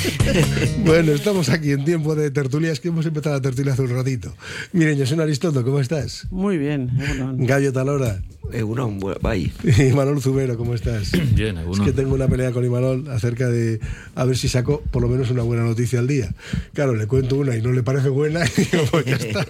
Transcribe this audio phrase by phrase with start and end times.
[0.84, 4.34] Bueno, estamos aquí en tiempo de tertulias, que hemos empezado la tertulia hace un ratito.
[4.72, 6.26] Miren, yo soy Aristondo, ¿cómo estás?
[6.30, 6.90] Muy bien.
[6.94, 8.22] Bueno, Gallo Talora.
[8.52, 9.52] Egunon, bai.
[9.62, 11.12] Y Manol Zubero, ¿cómo estás?
[11.34, 11.84] Bien, Es alguno.
[11.84, 13.78] que tengo una pelea con Imanol acerca de
[14.14, 16.34] a ver si saco por lo menos una buena noticia al día.
[16.72, 19.46] Claro, le cuento una y no le parece buena y digo, pues ya está.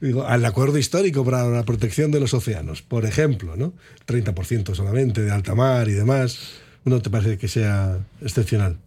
[0.00, 3.72] Digo, al acuerdo histórico para la protección de los océanos, por ejemplo, ¿no?
[4.06, 6.38] 30% solamente de alta mar y demás.
[6.84, 8.78] ¿No te parece que sea excepcional?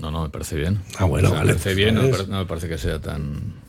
[0.00, 0.80] No, no, me parece bien.
[0.98, 3.59] Ah, bueno, vale, Me parece bien, no me parece que sea tan.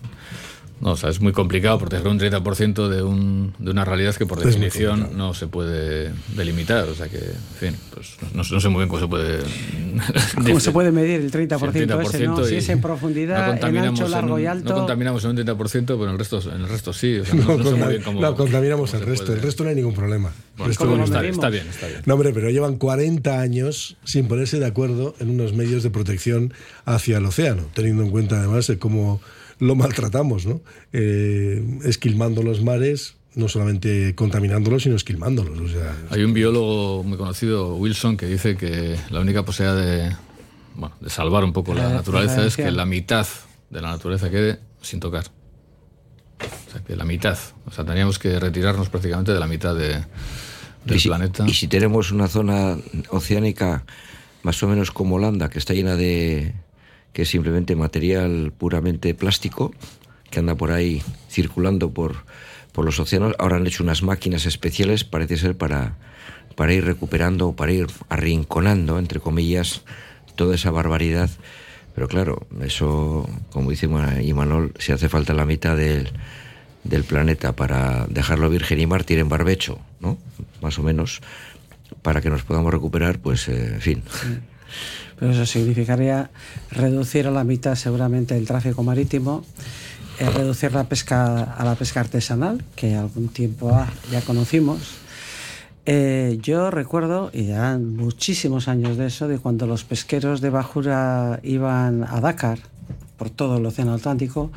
[0.82, 4.26] No, o sea, es muy complicado proteger un 30% de, un, de una realidad que
[4.26, 6.86] por Es definición no se puede delimitar.
[6.90, 9.40] O sea que, en fin, pues no, no sé muy bien cómo se puede.
[10.36, 12.44] ¿Cómo se puede medir el 30%, Sí, el ese, no?
[12.44, 14.70] Si es en profundidad, no en contaminamos ancho, largo en y alto.
[14.70, 17.20] No contaminamos en un 30%, pero en el resto, en el resto sí.
[17.20, 18.22] O sea, no, No, no sé muy contam- bien cómo.
[18.22, 19.26] no, contaminamos cómo el resto.
[19.28, 20.30] puede- El resto no hay ningún problema.
[20.30, 22.02] El Bueno, resto ¿Cómo no- lo está, bien, está bien.
[22.08, 26.54] No, hombre, pero llevan 40 años sin ponerse de acuerdo en unos medios de protección
[26.86, 29.22] hacia el océano, teniendo en cuenta además de cómo
[29.62, 30.60] lo maltratamos, ¿no?
[30.92, 35.58] Eh, esquilmando los mares, no solamente contaminándolos, sino esquilmándolos.
[35.62, 40.14] O sea, Hay un biólogo muy conocido, Wilson, que dice que la única posibilidad de,
[40.76, 43.26] bueno, de salvar un poco la La- naturaleza la es que la mitad
[43.70, 45.26] de la naturaleza quede sin tocar.
[46.68, 47.38] O sea, que la mitad.
[47.66, 50.04] O sea, teníamos que retirarnos prácticamente de la mitad de,
[50.86, 51.46] del y si, planeta.
[51.48, 52.78] Y si tenemos una zona
[53.10, 53.86] oceánica
[54.44, 56.54] más o menos como Holanda, que está llena de.
[57.14, 59.74] Que es simplemente material puramente plástico,
[60.30, 62.24] que anda por ahí circulando por,
[62.72, 65.98] por los océanos, ahora han hecho unas máquinas especiales, parece ser, para,
[66.56, 69.82] para ir recuperando, para ir arrinconando, entre comillas,
[70.36, 71.30] toda esa barbaridad.
[71.94, 76.10] Pero claro, eso, como dice Ma- Imanol, si hace falta la mitad del,
[76.86, 80.18] del planeta para dejarlo virgen y mártir en barbecho, ¿no?
[80.62, 81.20] Más o menos,
[82.02, 84.04] para que nos podamos recuperar, pues, eh, en fin.
[85.22, 86.32] Pero eso significaría
[86.72, 89.46] reducir a la mitad seguramente el tráfico marítimo,
[90.18, 94.80] eh, reducir la pesca a la pesca artesanal, que algún tiempo ah, ya conocimos.
[95.86, 101.40] Eh, yo recuerdo, y ya muchísimos años de eso, de cuando los pesqueros de Bajura
[101.44, 102.58] iban a Dakar,
[103.16, 104.52] por todo el Océano Atlántico,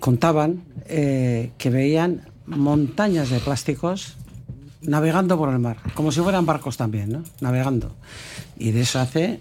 [0.00, 4.16] contaban eh, que veían montañas de plásticos
[4.82, 7.22] navegando por el mar, como si fueran barcos también, ¿no?
[7.40, 7.92] Navegando.
[8.58, 9.40] Y de eso hace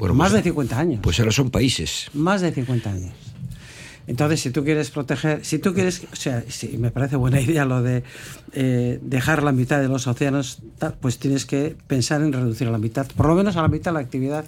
[0.00, 1.00] Bueno, más pues- de 50 años.
[1.02, 2.08] Pues ahora son países.
[2.14, 3.12] más de 50 años.
[4.06, 7.64] Entonces, si tú quieres proteger, si tú quieres, o sea, sí, me parece buena idea
[7.64, 8.02] lo de
[8.52, 10.58] eh, dejar la mitad de los océanos,
[11.00, 13.92] pues tienes que pensar en reducir a la mitad, por lo menos a la mitad
[13.92, 14.46] la actividad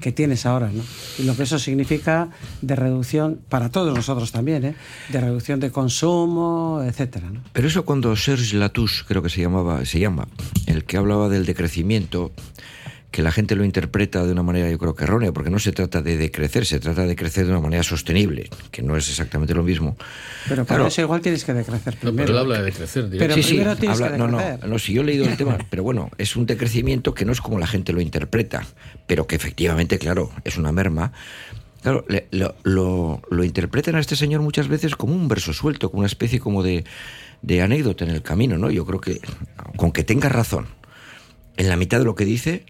[0.00, 0.82] que tienes ahora, ¿no?
[1.18, 2.28] Y lo que eso significa
[2.62, 4.74] de reducción, para todos nosotros también, ¿eh?
[5.10, 7.40] de reducción de consumo, etcétera, ¿no?
[7.52, 10.28] Pero eso cuando Serge Latouche, creo que se llamaba, se llama,
[10.66, 12.32] el que hablaba del decrecimiento,
[13.14, 15.70] que la gente lo interpreta de una manera yo creo que errónea, porque no se
[15.70, 19.54] trata de decrecer, se trata de crecer de una manera sostenible, que no es exactamente
[19.54, 19.96] lo mismo.
[20.48, 20.86] Pero para Claro.
[20.88, 22.16] eso igual tienes que decrecer No, primero.
[22.26, 23.06] pero él habla de crecer.
[23.08, 24.68] Pero primero tienes que no, no, decrecer.
[24.68, 27.40] no, si yo he leído el tema, pero bueno, es un decrecimiento que no es
[27.40, 28.66] como la gente lo interpreta,
[29.06, 31.12] pero que efectivamente, claro, es una merma.
[31.82, 35.88] Claro, le- lo, lo- lo interpretan a este señor muchas veces como un verso suelto,
[35.88, 36.84] como una especie como de,
[37.42, 38.72] de anécdota en el camino, ¿no?
[38.72, 39.20] Yo creo que
[39.76, 40.66] con que tenga razón
[41.56, 42.64] en la mitad de lo que dice,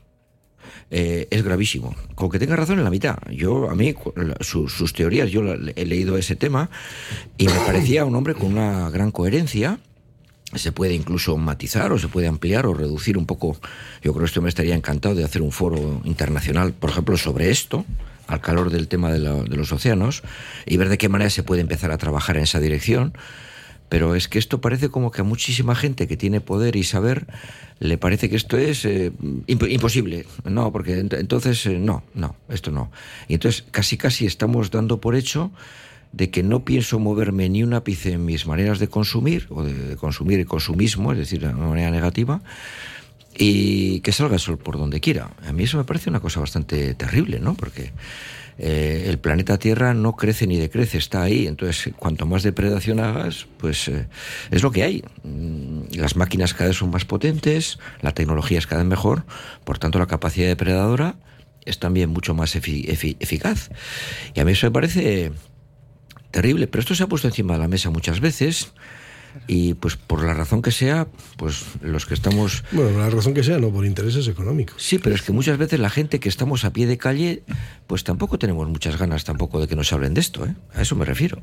[0.96, 1.92] eh, es gravísimo.
[2.14, 3.16] Con que tenga razón en la mitad.
[3.32, 3.94] Yo, a mí,
[4.40, 6.70] sus teorías, yo he leído ese tema
[7.36, 9.80] y me parecía un hombre con una gran coherencia.
[10.54, 13.56] Se puede incluso matizar o se puede ampliar o reducir un poco.
[14.02, 17.50] Yo creo que este hombre estaría encantado de hacer un foro internacional, por ejemplo, sobre
[17.50, 17.84] esto,
[18.28, 20.22] al calor del tema de, la- de los océanos,
[20.64, 23.14] y ver de qué manera se puede empezar a trabajar en esa dirección.
[23.94, 27.28] Pero es que esto parece como que a muchísima gente que tiene poder y saber
[27.78, 29.12] le parece que esto es eh,
[29.46, 30.26] imp- imposible.
[30.42, 32.90] No, porque ent- entonces eh, no, no, esto no.
[33.28, 35.52] Y entonces casi casi estamos dando por hecho
[36.10, 39.72] de que no pienso moverme ni un ápice en mis maneras de consumir, o de,
[39.72, 42.42] de consumir el consumismo, es decir, de una manera negativa,
[43.38, 45.30] y que salga el sol por donde quiera.
[45.46, 47.54] A mí eso me parece una cosa bastante terrible, ¿no?
[47.54, 47.92] Porque
[48.58, 51.46] eh, el planeta Tierra no crece ni decrece, está ahí.
[51.46, 54.06] Entonces, cuanto más depredación hagas, pues eh,
[54.50, 55.02] es lo que hay.
[55.24, 59.24] Mm, Las máquinas cada vez son más potentes, la tecnología es cada vez mejor,
[59.64, 61.16] por tanto la capacidad depredadora
[61.64, 63.70] es también mucho más efi- efi- eficaz.
[64.34, 65.32] Y a mí eso me parece
[66.30, 68.72] terrible, pero esto se ha puesto encima de la mesa muchas veces
[69.46, 73.34] y pues por la razón que sea, pues los que estamos Bueno, por la razón
[73.34, 74.82] que sea, no por intereses económicos.
[74.82, 77.42] Sí, pero es que muchas veces la gente que estamos a pie de calle,
[77.86, 80.54] pues tampoco tenemos muchas ganas tampoco de que nos hablen de esto, ¿eh?
[80.74, 81.38] A eso me refiero.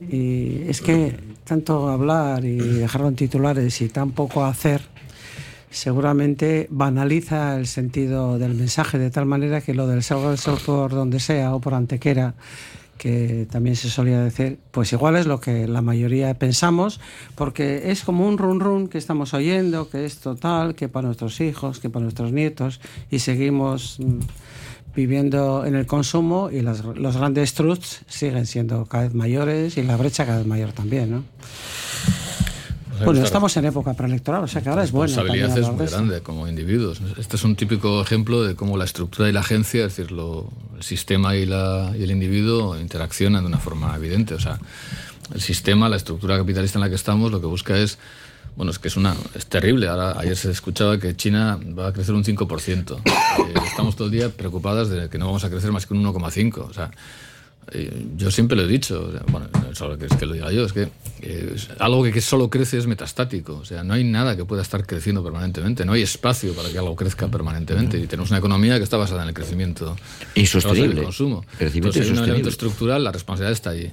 [0.00, 4.82] Y es que tanto hablar y dejarlo en titulares y tan poco hacer,
[5.70, 10.58] seguramente banaliza el sentido del mensaje de tal manera que lo del salga el sol
[10.64, 12.34] por donde sea o por antequera
[12.98, 17.00] que también se solía decir, pues igual es lo que la mayoría pensamos,
[17.36, 21.40] porque es como un run run que estamos oyendo, que es total, que para nuestros
[21.40, 22.80] hijos, que para nuestros nietos,
[23.10, 24.18] y seguimos mm,
[24.96, 29.82] viviendo en el consumo y las- los grandes truths siguen siendo cada vez mayores y
[29.84, 31.24] la brecha cada vez mayor también, ¿no?
[33.04, 35.06] Bueno, esta estamos en época preelectoral, o sea que ahora es bueno.
[35.08, 37.00] responsabilidad también es muy grande como individuos.
[37.18, 40.48] Este es un típico ejemplo de cómo la estructura y la agencia, es decir, lo-
[40.76, 44.34] el sistema y, la, y el individuo interaccionan de una forma evidente.
[44.34, 44.58] O sea,
[45.34, 47.98] el sistema, la estructura capitalista en la que estamos, lo que busca es,
[48.56, 49.88] bueno, es que es una es terrible.
[49.88, 52.96] Ahora ayer se escuchaba que China va a crecer un 5%.
[53.06, 56.02] Eh, estamos todo el día preocupadas de que no vamos a crecer más que un
[56.04, 56.58] 1,5.
[56.68, 56.90] O sea,
[58.16, 60.34] yo siempre lo he dicho, o sea, bueno, no es solo que, es que lo
[60.34, 60.88] diga yo, es que
[61.20, 64.44] eh, es algo que, que solo crece es metastático, o sea, no hay nada que
[64.44, 68.38] pueda estar creciendo permanentemente, no hay espacio para que algo crezca permanentemente y tenemos una
[68.38, 69.96] economía que está basada en el crecimiento
[70.34, 70.80] Insostenible.
[70.80, 71.44] basada en el consumo.
[71.58, 73.92] Crecimiento Entonces, hay un elemento estructural, la responsabilidad está allí.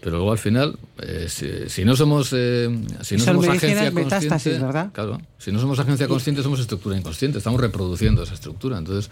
[0.00, 2.68] Pero luego al final, eh, si, si no somos, eh,
[3.00, 4.90] si no somos agencia consciente, ¿verdad?
[4.92, 8.78] claro, si no somos agencia consciente somos estructura inconsciente, estamos reproduciendo esa estructura.
[8.78, 9.10] Entonces,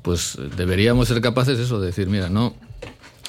[0.00, 2.54] pues eh, deberíamos ser capaces eso de decir, mira, no,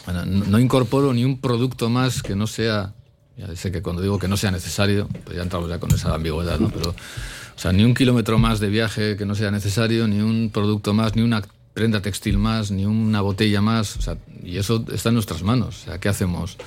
[0.08, 2.94] bueno, no incorporo ni un producto más que no sea,
[3.38, 6.16] ya sé que cuando digo que no sea necesario, pues ya entramos ya con esa
[6.16, 6.70] ambigüedad, ¿no?
[6.70, 10.50] Pero, o sea, ni un kilómetro más de viaje que no sea necesario, ni un
[10.52, 11.44] producto más, ni una
[11.74, 15.84] prenda textil más, ni una botella más, o sea, y eso está en nuestras manos,
[15.84, 16.58] o sea, ¿qué hacemos?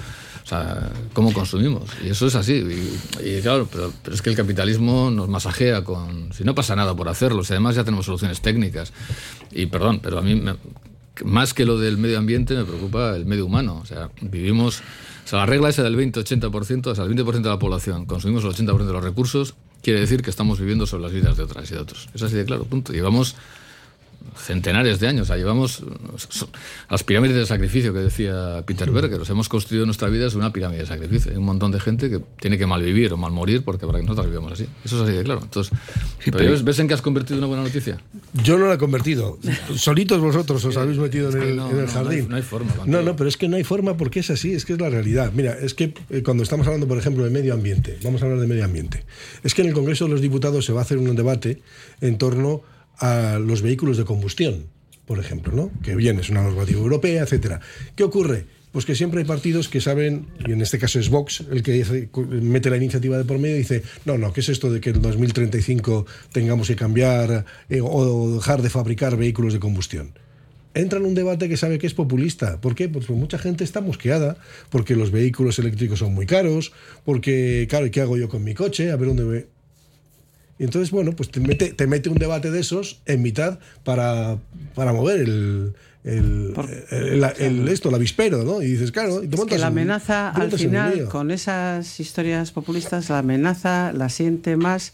[0.44, 1.90] O sea, ¿cómo consumimos?
[2.04, 2.54] Y eso es así.
[3.24, 6.32] Y, claro, pero, pero es que el capitalismo nos masajea con...
[6.32, 8.92] Si no pasa nada por hacerlo, si además ya tenemos soluciones técnicas.
[9.52, 10.56] Y perdón, pero a mí me-
[11.24, 13.78] más que lo del medio ambiente me preocupa el medio humano.
[13.82, 14.82] O sea, vivimos...
[15.24, 18.42] O sea, la regla esa del 20-80%, o sea, el 20% de la población consumimos
[18.44, 21.70] el 80% de los recursos, quiere decir que estamos viviendo sobre las vidas de otras
[21.70, 22.08] y de otros.
[22.14, 22.92] Es así de claro, punto.
[22.92, 23.36] Llevamos
[24.40, 25.22] centenares de años.
[25.22, 25.82] O sea, llevamos
[26.90, 29.18] las pirámides de sacrificio que decía Peter Berger.
[29.18, 31.30] Los hemos construido nuestra vida es una pirámide de sacrificio.
[31.30, 34.28] Hay un montón de gente que tiene que malvivir o malmorir porque para que nosotros
[34.28, 34.66] vivamos así.
[34.84, 35.40] Eso es así de claro.
[35.42, 35.72] Entonces,
[36.24, 37.98] pero pero- ¿ves, en qué has convertido una buena noticia?
[38.42, 39.38] Yo no la he convertido.
[39.76, 42.18] Solitos vosotros os habéis metido en que el, no, en el no, jardín.
[42.20, 42.72] no hay- no hay forma.
[42.86, 44.88] No, no, pero es que no hay forma porque es así, es que es la
[44.90, 45.32] realidad.
[45.34, 48.40] Mira, es que eh, cuando estamos hablando, por ejemplo, de medio ambiente, vamos a hablar
[48.40, 49.04] de medio ambiente.
[49.42, 51.60] Es que en el Congreso de los Diputados se va a hacer un debate
[52.00, 54.66] en torno a los vehículos de combustión,
[55.06, 55.70] por ejemplo, ¿no?
[55.82, 57.60] Que bien, es una normativa europea, etcétera.
[57.96, 58.46] ¿Qué ocurre?
[58.72, 62.08] Pues que siempre hay partidos que saben, y en este caso es Vox el que
[62.28, 64.90] mete la iniciativa de por medio y dice, no, no, ¿qué es esto de que
[64.90, 70.12] en 2035 tengamos que cambiar eh, o dejar de fabricar vehículos de combustión?
[70.74, 72.60] entra en un debate que sabe que es populista.
[72.60, 72.88] ¿Por qué?
[72.88, 74.36] Pues porque mucha gente está mosqueada,
[74.70, 76.72] porque los vehículos eléctricos son muy caros,
[77.04, 78.90] porque, claro, ¿y qué hago yo con mi coche?
[78.90, 79.59] A ver dónde me...
[80.60, 84.36] Y entonces, bueno, pues te mete, te mete un debate de esos en mitad para,
[84.74, 85.72] para mover el,
[86.04, 88.60] el, Por- el- el- esto, el avispero, ¿no?
[88.62, 92.52] Y dices, claro, y te Es que la en- amenaza, al final, con esas historias
[92.52, 94.92] populistas, la amenaza la siente más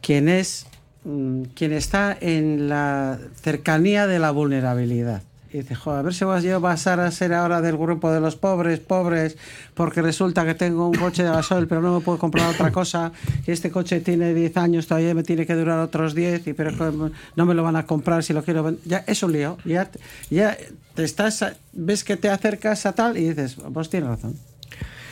[0.00, 0.66] quien es
[1.04, 5.22] mm, quien está en la cercanía de la vulnerabilidad.
[5.52, 8.10] Y dice, joder, a ver si vas yo a pasar a ser ahora del grupo
[8.12, 9.36] de los pobres, pobres,
[9.74, 13.12] porque resulta que tengo un coche de gasoil, pero no me puedo comprar otra cosa,
[13.46, 17.10] y este coche tiene 10 años, todavía me tiene que durar otros 10, y pero
[17.36, 18.82] no me lo van a comprar si lo quiero vender.
[18.84, 19.88] Ya es un lío, ya,
[20.30, 20.56] ya
[20.94, 24.34] te estás, a- ves que te acercas a tal y dices, pues tienes razón.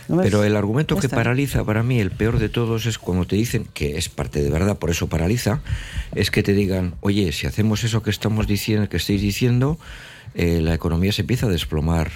[0.07, 3.67] Pero el argumento que paraliza para mí, el peor de todos, es cuando te dicen,
[3.73, 5.61] que es parte de verdad, por eso paraliza,
[6.15, 9.79] es que te digan, oye, si hacemos eso que estamos diciendo, que estáis diciendo,
[10.35, 12.11] eh, la economía se empieza a desplomar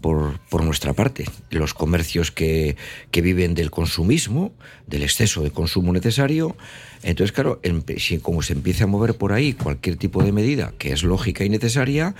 [0.00, 1.24] por, por nuestra parte.
[1.50, 2.76] Los comercios que,
[3.10, 4.52] que viven del consumismo,
[4.86, 6.56] del exceso de consumo necesario,
[7.04, 7.60] entonces, claro,
[7.98, 11.44] si como se empieza a mover por ahí cualquier tipo de medida que es lógica
[11.44, 12.14] y necesaria,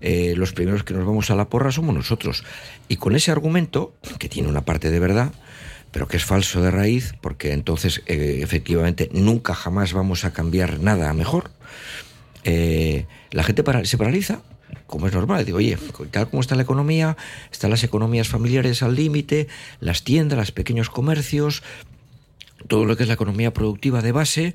[0.00, 2.44] eh, los primeros que nos vamos a la porra somos nosotros.
[2.88, 5.32] Y con ese argumento, que tiene una parte de verdad,
[5.90, 10.80] pero que es falso de raíz, porque entonces eh, efectivamente nunca jamás vamos a cambiar
[10.80, 11.50] nada a mejor,
[12.44, 14.40] la gente para- se paraliza,
[14.88, 15.44] como es normal.
[15.44, 15.78] Digo, oye,
[16.10, 17.16] tal como está la economía,
[17.52, 19.46] están las economías familiares al límite,
[19.78, 21.62] las tiendas, los pequeños comercios,
[22.66, 24.54] todo lo que es la economía productiva de base,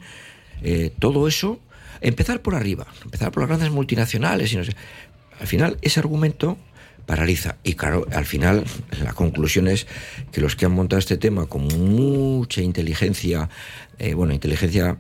[0.64, 1.60] eh, todo eso,
[2.02, 4.76] empezar por arriba, empezar por las grandes multinacionales y no sé.
[5.40, 6.58] Al final, ese argumento
[7.06, 7.58] paraliza.
[7.64, 8.64] Y claro, al final,
[9.04, 9.88] la conclusión es
[10.32, 13.50] que los que han montado este tema con mucha inteligencia,
[14.00, 14.98] eh, bueno, inteligencia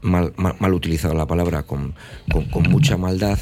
[0.00, 1.94] mal, mal, mal utilizada la palabra, con,
[2.30, 3.38] con, con mucha maldad,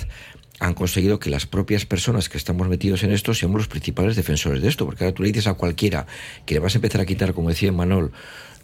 [0.61, 4.63] han conseguido que las propias personas que estamos metidos en esto seamos los principales defensores
[4.63, 6.07] de esto, porque ahora tú le dices a cualquiera
[6.47, 8.13] que le vas a empezar a quitar, como decía Manol,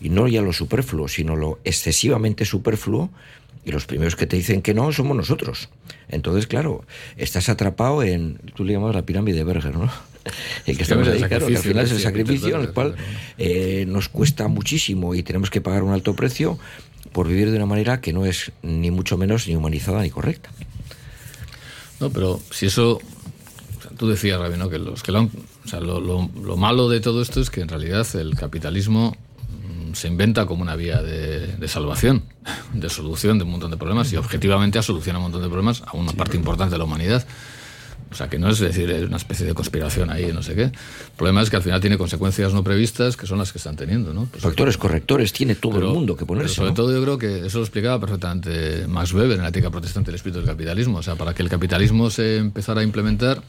[0.00, 3.11] y no ya lo superfluo, sino lo excesivamente superfluo,
[3.64, 5.68] y los primeros que te dicen que no somos nosotros.
[6.09, 6.85] Entonces, claro,
[7.16, 9.90] estás atrapado en, tú le llamabas la pirámide de Berger, ¿no?
[10.66, 12.94] El que estamos ahí, claro, que al final es el sacrificio en el cual
[13.38, 16.59] eh, nos cuesta muchísimo y tenemos que pagar un alto precio
[17.12, 20.50] por vivir de una manera que no es ni mucho menos ni humanizada ni correcta.
[22.00, 24.69] No, pero si eso, o sea, tú decías, Rabi, ¿no?
[24.71, 25.30] que los que lo, han,
[25.64, 29.14] o sea, lo, lo, lo, malo de todo esto es que en realidad el capitalismo
[29.49, 32.23] mm, se inventa como una vía de, de, salvación,
[32.73, 35.83] de solución de un montón de problemas y objetivamente ha solucionado un montón de problemas
[35.87, 37.26] a una parte importante de la humanidad.
[38.12, 40.64] O sea, que no es decir, es una especie de conspiración ahí, no sé qué.
[40.64, 40.73] El
[41.17, 44.12] problema es que al final tiene consecuencias no previstas que son las que están teniendo,
[44.12, 44.26] ¿no?
[44.26, 46.57] Pues, Factores correctores tiene todo pero, el mundo que ponerse.
[46.57, 46.75] sobre ¿no?
[46.75, 50.17] todo yo creo que eso lo explicaba perfectamente Max Weber en la ética protestante del
[50.17, 50.99] espíritu del capitalismo.
[50.99, 53.43] O sea, para que el capitalismo se empezara a implementar,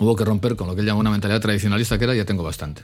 [0.00, 2.42] hubo que romper con lo que él llama una mentalidad tradicionalista que era ya tengo
[2.42, 2.82] bastante.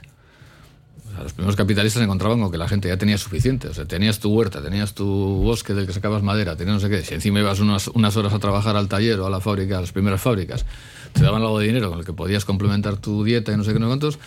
[1.09, 3.67] O sea, los primeros capitalistas se encontraban con que la gente ya tenía suficiente.
[3.67, 6.89] O sea, tenías tu huerta, tenías tu bosque del que sacabas madera, tenías no sé
[6.89, 7.01] qué.
[7.03, 9.81] Si encima ibas unas, unas horas a trabajar al taller o a la fábrica, a
[9.81, 10.65] las primeras fábricas,
[11.13, 13.73] te daban algo de dinero con el que podías complementar tu dieta y no sé
[13.73, 14.19] qué, no cuántos,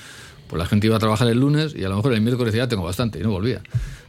[0.48, 2.64] pues la gente iba a trabajar el lunes y a lo mejor el miércoles decía,
[2.64, 3.62] ya tengo bastante, y no volvía.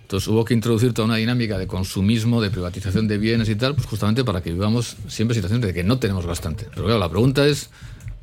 [0.05, 3.73] Entonces hubo que introducir toda una dinámica de consumismo, de privatización de bienes y tal,
[3.73, 6.67] pues justamente para que vivamos siempre situaciones de que no tenemos bastante.
[6.69, 7.71] Pero claro, la pregunta es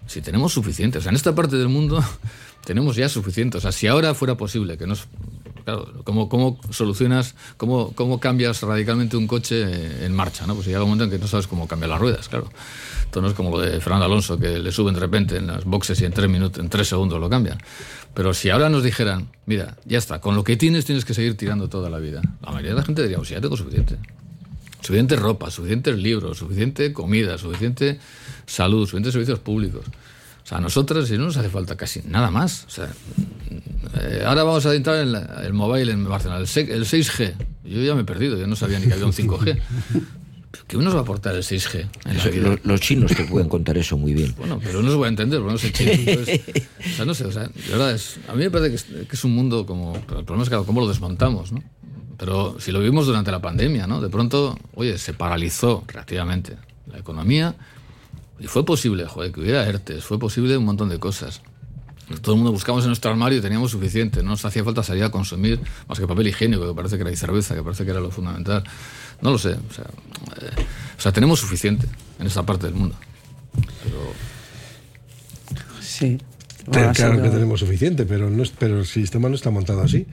[0.07, 0.99] si tenemos suficiente.
[0.99, 2.01] O sea, en esta parte del mundo
[2.65, 3.59] tenemos ya suficiente.
[3.59, 5.09] O sea, si ahora fuera posible que nos...
[5.65, 10.47] Claro, ¿cómo, cómo solucionas, cómo, cómo cambias radicalmente un coche en marcha?
[10.47, 10.55] ¿no?
[10.55, 12.49] Pues llega un momento en que no sabes cómo cambiar las ruedas, claro.
[13.05, 15.65] Esto no es como lo de Fernando Alonso, que le suben de repente en las
[15.65, 17.59] boxes y en tres, minutos, en tres segundos lo cambian.
[18.15, 21.37] Pero si ahora nos dijeran, mira, ya está, con lo que tienes tienes que seguir
[21.37, 22.23] tirando toda la vida.
[22.43, 23.99] La mayoría de la gente diría, sea, ya tengo suficiente.
[24.81, 28.01] Suficiente ropa, suficientes libros, suficiente comida, suficiente
[28.47, 29.85] salud, suficientes servicios públicos.
[30.43, 32.65] O sea, a nosotros si no nos hace falta casi nada más.
[32.67, 32.91] O sea,
[34.01, 37.35] eh, ahora vamos a entrar en la, el mobile en Barcelona, el, el 6G.
[37.65, 39.61] Yo ya me he perdido, yo no sabía ni que había un 5G.
[40.67, 41.87] ¿Qué nos va a aportar el 6G?
[42.11, 44.35] Eso, los, los, chinos te pueden contar eso muy bien.
[44.37, 45.93] Bueno, pero no se puede entender, porque no sé chino.
[45.93, 46.41] Entonces,
[46.81, 49.07] o sea, no sé, o sea, de verdad es, a mí me parece que es,
[49.09, 49.95] que es un mundo como.
[49.97, 51.63] El problema es que cómo lo desmontamos, ¿no?
[52.19, 54.01] Pero si lo vivimos durante la pandemia, ¿no?
[54.01, 56.57] De pronto, oye, se paralizó relativamente
[56.87, 57.55] la economía
[58.39, 61.43] y fue posible, joder, que hubiera ERTES, fue posible un montón de cosas.
[62.21, 64.23] Todo el mundo buscamos en nuestro armario y teníamos suficiente.
[64.23, 67.13] No nos hacía falta salir a consumir más que papel higiénico, que parece que era
[67.13, 68.65] y cerveza, que parece que era lo fundamental.
[69.21, 69.51] No lo sé.
[69.51, 69.85] O sea,
[70.41, 70.67] eh,
[70.99, 71.87] o sea tenemos suficiente
[72.19, 72.97] en esta parte del mundo.
[73.85, 74.13] Pero...
[75.81, 76.19] Sí.
[76.67, 77.25] Bueno, claro sido...
[77.25, 80.07] que tenemos suficiente, pero, no es, pero el sistema no está montado así.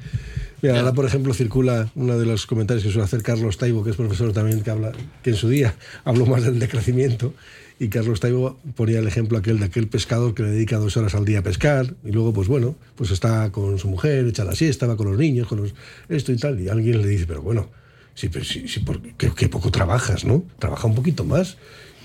[0.62, 3.92] Mira, ahora, por ejemplo, circula uno de los comentarios que suele hacer Carlos Taibo, que
[3.92, 4.92] es profesor también, que, habla,
[5.24, 7.34] que en su día habló más del decrecimiento.
[7.80, 11.16] Y Carlos Taibo ponía el ejemplo aquel de aquel pescador que le dedica dos horas
[11.16, 14.54] al día a pescar y luego, pues bueno, pues está con su mujer, echa la
[14.54, 15.74] siesta, va con los niños, con los,
[16.10, 16.60] esto y tal.
[16.60, 17.70] Y alguien le dice, pero bueno,
[18.16, 20.44] sí, pero sí, sí porque, qué poco trabajas, ¿no?
[20.60, 21.56] Trabaja un poquito más.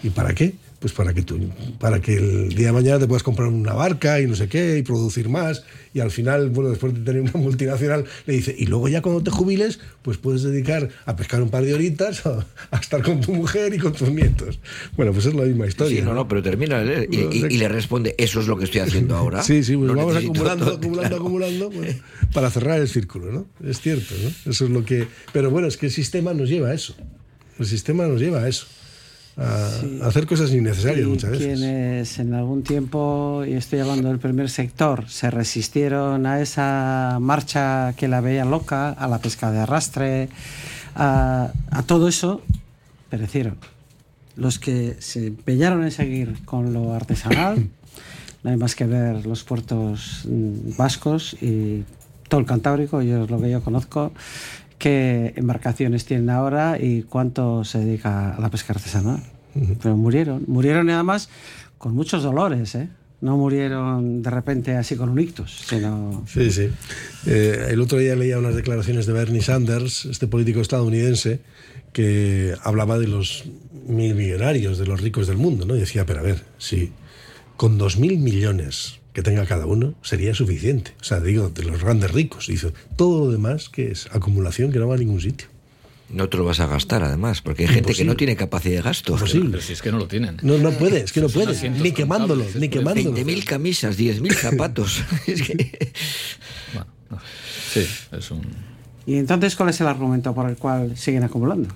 [0.04, 0.54] ¿Y para qué?
[0.84, 1.40] Pues para que, tú,
[1.80, 4.76] para que el día de mañana te puedas comprar una barca y no sé qué,
[4.76, 5.64] y producir más.
[5.94, 9.22] Y al final, bueno, después de tener una multinacional, le dice, y luego ya cuando
[9.22, 13.22] te jubiles, pues puedes dedicar a pescar un par de horitas, a, a estar con
[13.22, 14.60] tu mujer y con tus nietos.
[14.94, 16.00] Bueno, pues es la misma historia.
[16.00, 17.08] Sí, no, no, pero termina leer.
[17.10, 19.42] Y, y, y, le responde, eso es lo que estoy haciendo ahora.
[19.42, 21.16] Sí, sí, pues no vamos acumulando, todo, acumulando, claro.
[21.16, 21.94] acumulando, bueno,
[22.34, 23.46] para cerrar el círculo, ¿no?
[23.66, 24.50] Es cierto, ¿no?
[24.50, 25.06] Eso es lo que...
[25.32, 26.94] Pero bueno, es que el sistema nos lleva a eso.
[27.58, 28.66] El sistema nos lleva a eso
[29.36, 29.98] a sí.
[30.02, 31.58] hacer cosas innecesarias y muchas veces.
[31.58, 37.94] Quienes en algún tiempo, y estoy hablando del primer sector, se resistieron a esa marcha
[37.96, 40.28] que la veía loca, a la pesca de arrastre,
[40.94, 42.42] a, a todo eso,
[43.10, 43.56] perecieron.
[44.36, 47.68] Los que se empeñaron en seguir con lo artesanal,
[48.42, 51.84] no hay más que ver los puertos mm, vascos y
[52.28, 54.12] todo el Cantábrico, yo es lo que yo conozco,
[54.78, 59.22] qué embarcaciones tienen ahora y cuánto se dedica a la pesca artesanal.
[59.54, 59.76] Uh -huh.
[59.82, 61.28] Pero murieron, murieron nada más
[61.78, 62.88] con muchos dolores, ¿eh?
[63.20, 66.24] No murieron de repente así con un ictus, sino...
[66.26, 66.68] Sí, sí.
[67.26, 71.40] Eh, el otro día leía unas declaraciones de Bernie Sanders, este político estadounidense,
[71.92, 73.44] que hablaba de los
[73.86, 75.74] mil millonarios, de los ricos del mundo, ¿no?
[75.74, 76.92] Y decía, pero a ver, si
[77.56, 80.92] con dos mil millones que tenga cada uno sería suficiente.
[81.00, 82.48] O sea, digo, de los grandes ricos.
[82.48, 85.46] Dice, todo lo demás que es acumulación que no va a ningún sitio.
[86.10, 88.82] No te lo vas a gastar, además, porque hay gente que no tiene capacidad de
[88.82, 89.12] gasto.
[89.12, 89.50] Imposible.
[89.52, 90.36] Pero si es que no lo tienen.
[90.42, 91.70] No, no puede, es que no puede.
[91.70, 93.16] Ni quemándolo, ni quemándolo.
[93.16, 95.02] 20.000 camisas, 10.000 zapatos.
[95.26, 95.92] es que...
[96.74, 97.22] bueno,
[97.72, 98.42] sí, es un...
[99.06, 101.68] ¿Y entonces cuál es el argumento por el cual siguen acumulando?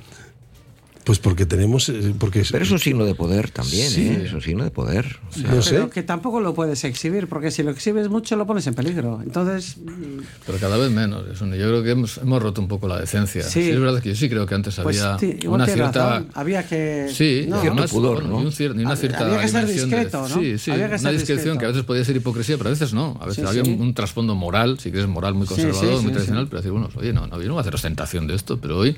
[1.09, 1.89] Pues porque tenemos.
[1.89, 4.09] eh, Porque es- Pero es un signo de poder también, Sí.
[4.09, 4.25] ¿eh?
[4.27, 5.17] Es un signo de poder.
[5.31, 5.71] O sea, No sé.
[5.77, 9.21] Pero que tampoco lo puedes exhibir, porque si lo exhibes mucho lo pones en peligro.
[9.25, 11.25] Entonces, mm, Pero cada vez menos.
[11.33, 13.43] es un- yo creo que hemos, hemos roto un poco la decencia.
[13.43, 13.63] Sí.
[13.63, 13.71] Sí.
[13.71, 16.09] es verdad que yo sí creo que antes pues había igual una cierta.
[16.11, 16.29] razón.
[16.35, 17.09] Había que.
[17.11, 18.43] Sí, no, cierto además, pudor, ¿no?
[18.43, 20.35] y un cier- y una Había- cierta había que ser dimensión de- discreto, ¿no?
[20.43, 21.59] Sí, sí, Había que una ser discreción discreto.
[21.59, 23.17] que a veces podía ser hipocresía, pero a veces no.
[23.23, 23.71] A veces Sí, había sí.
[23.73, 26.49] Un, un trasfondo moral, si quieres moral muy Sí, conservador, sí, muy sí, tradicional, sí.
[26.51, 28.77] pero decir, bueno, oye, no, no, yo no voy a hacer ostentación de esto, pero
[28.77, 28.95] hoy...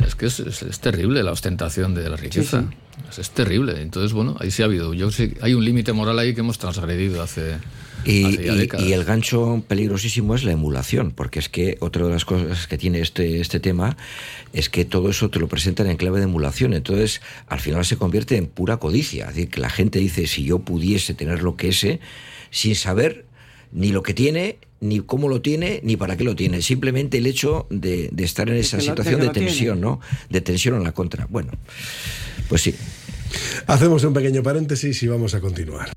[0.00, 2.64] sea, es que es, es- es terrible la ostentación de la riqueza.
[3.10, 3.80] Es, es terrible.
[3.80, 4.92] Entonces, bueno, ahí sí ha habido.
[4.94, 7.56] Yo sí, hay un límite moral ahí que hemos transgredido hace,
[8.04, 8.86] Y, hace ya y- décadas.
[8.86, 12.76] y el gancho peligrosísimo es la emulación, porque es que otra de las cosas que
[12.78, 13.96] tiene este, este tema
[14.52, 16.72] es que todo eso te lo presentan en clave de emulación.
[16.74, 19.28] Entonces, al final se convierte en pura codicia.
[19.28, 22.00] Es decir, que la gente dice, si yo pudiese tener lo que ese,
[22.50, 23.24] sin saber
[23.72, 26.62] ni lo que tiene, ni cómo lo tiene, ni para qué lo tiene.
[26.62, 29.48] Simplemente el hecho de, de estar en esa situación de, tiene.
[29.48, 30.00] tensión, ¿no?
[30.28, 31.26] De tensión en la contra.
[31.30, 31.52] Bueno,
[32.48, 32.74] pues sí.
[33.66, 35.92] Hacemos un pequeño paréntesis y vamos a continuar.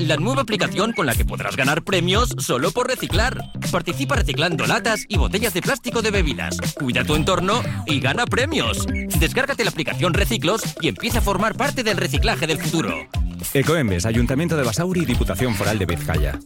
[0.00, 3.52] La nueva aplicación con la que podrás ganar premios solo por reciclar.
[3.70, 6.56] Participa reciclando latas y botellas de plástico de bebidas.
[6.74, 8.86] Cuida tu entorno y gana premios.
[9.18, 12.94] Descárgate la aplicación Reciclos y empieza a formar parte del reciclaje del futuro.
[13.52, 16.40] Ecoembes, Ayuntamiento de Basauri y Diputación Foral de Vizcaya.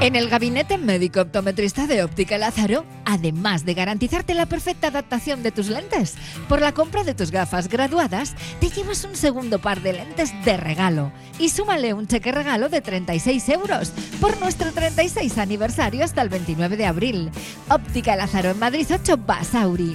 [0.00, 5.52] En el gabinete médico optometrista de Óptica Lázaro, además de garantizarte la perfecta adaptación de
[5.52, 6.14] tus lentes,
[6.48, 10.56] por la compra de tus gafas graduadas, te llevas un segundo par de lentes de
[10.56, 16.30] regalo y súmale un cheque regalo de 36 euros por nuestro 36 aniversario hasta el
[16.30, 17.30] 29 de abril.
[17.68, 19.94] Óptica Lázaro en Madrid 8 Basauri.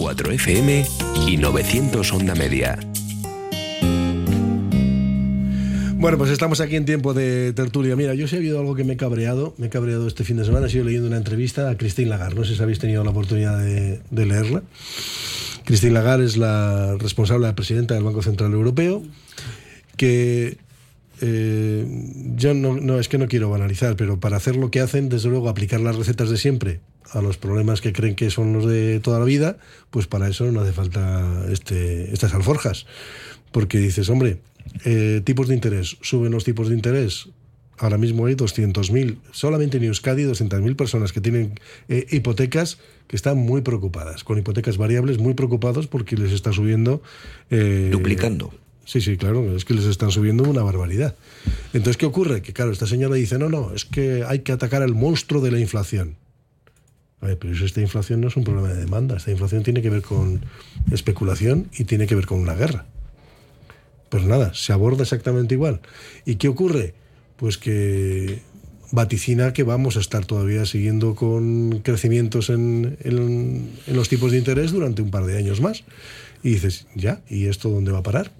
[0.00, 0.86] Punto 4 FM
[1.28, 2.78] y 900 onda media.
[5.96, 7.96] Bueno, pues estamos aquí en tiempo de tertulia.
[7.96, 9.54] Mira, yo sí he habido algo que me he cabreado.
[9.58, 10.66] Me he cabreado este fin de semana.
[10.66, 12.34] He sido leyendo una entrevista a Christine Lagarde.
[12.34, 14.62] No sé si habéis tenido la oportunidad de, leerla.
[15.64, 19.02] Christine Lagarde es la responsable, la presidenta del Banco Central Europeo,
[19.98, 20.56] que
[21.20, 21.86] eh,
[22.36, 25.50] yo no, es que no quiero banalizar, pero para hacer lo que hacen, desde luego,
[25.50, 26.80] aplicar las recetas de siempre
[27.12, 29.58] a los problemas que creen que son los de toda la vida,
[29.90, 32.86] pues para eso no hace falta este, estas alforjas.
[33.52, 34.38] Porque dices, hombre,
[34.84, 37.28] eh, tipos de interés, suben los tipos de interés.
[37.78, 43.38] Ahora mismo hay 200.000, solamente en Euskadi, 200.000 personas que tienen eh, hipotecas que están
[43.38, 47.02] muy preocupadas, con hipotecas variables, muy preocupados porque les está subiendo.
[47.50, 48.52] Eh, Duplicando.
[48.84, 51.14] Sí, sí, claro, es que les están subiendo una barbaridad.
[51.72, 52.42] Entonces, ¿qué ocurre?
[52.42, 55.50] Que claro, esta señora dice, no, no, es que hay que atacar al monstruo de
[55.50, 56.16] la inflación.
[57.20, 59.16] A ver, pero esta inflación no es un problema de demanda.
[59.16, 60.40] Esta inflación tiene que ver con
[60.90, 62.86] especulación y tiene que ver con una guerra.
[64.08, 65.80] Pues nada, se aborda exactamente igual.
[66.24, 66.94] ¿Y qué ocurre?
[67.36, 68.40] Pues que
[68.90, 74.38] vaticina que vamos a estar todavía siguiendo con crecimientos en, en- en los tipos de
[74.38, 75.84] interés durante un par de años más.
[76.42, 78.32] Y dices, ya, ¿y esto dónde va a parar?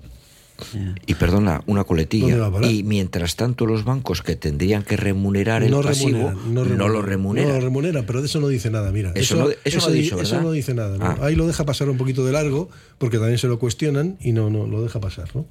[1.06, 2.50] Y perdona, una ¿Dónde coletilla.
[2.70, 6.92] Y mientras tanto los bancos que tendrían que remunerar el no pasivo remuneran, no, remuneran,
[6.92, 7.48] lo remuneran.
[7.50, 9.12] No lo remuneran, pero de eso no dice nada, mira.
[9.14, 10.96] Eso no- eso di- dicho, eso no dice nada.
[10.98, 11.04] ¿no?
[11.04, 11.18] Ah.
[11.22, 12.68] Ahí lo deja pasar un poquito de largo,
[12.98, 15.46] porque también se lo cuestionan y no, no lo deja pasar, ¿no?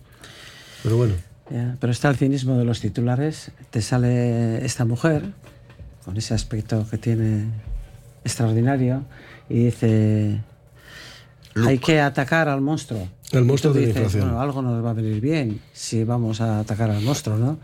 [0.84, 1.14] Pero bueno.
[1.80, 3.52] Pero está el cinismo de los titulares.
[3.72, 5.24] Te sale esta mujer
[6.06, 7.46] con ese aspecto que tiene
[8.24, 9.04] extraordinario
[9.50, 10.42] y dice
[11.68, 13.08] hay que atacar al monstruo.
[13.32, 14.26] El monstruo de la dices, inflación.
[14.30, 17.60] Bueno, algo nos va a venir bien si vamos a atacar al monstruo, ¿no?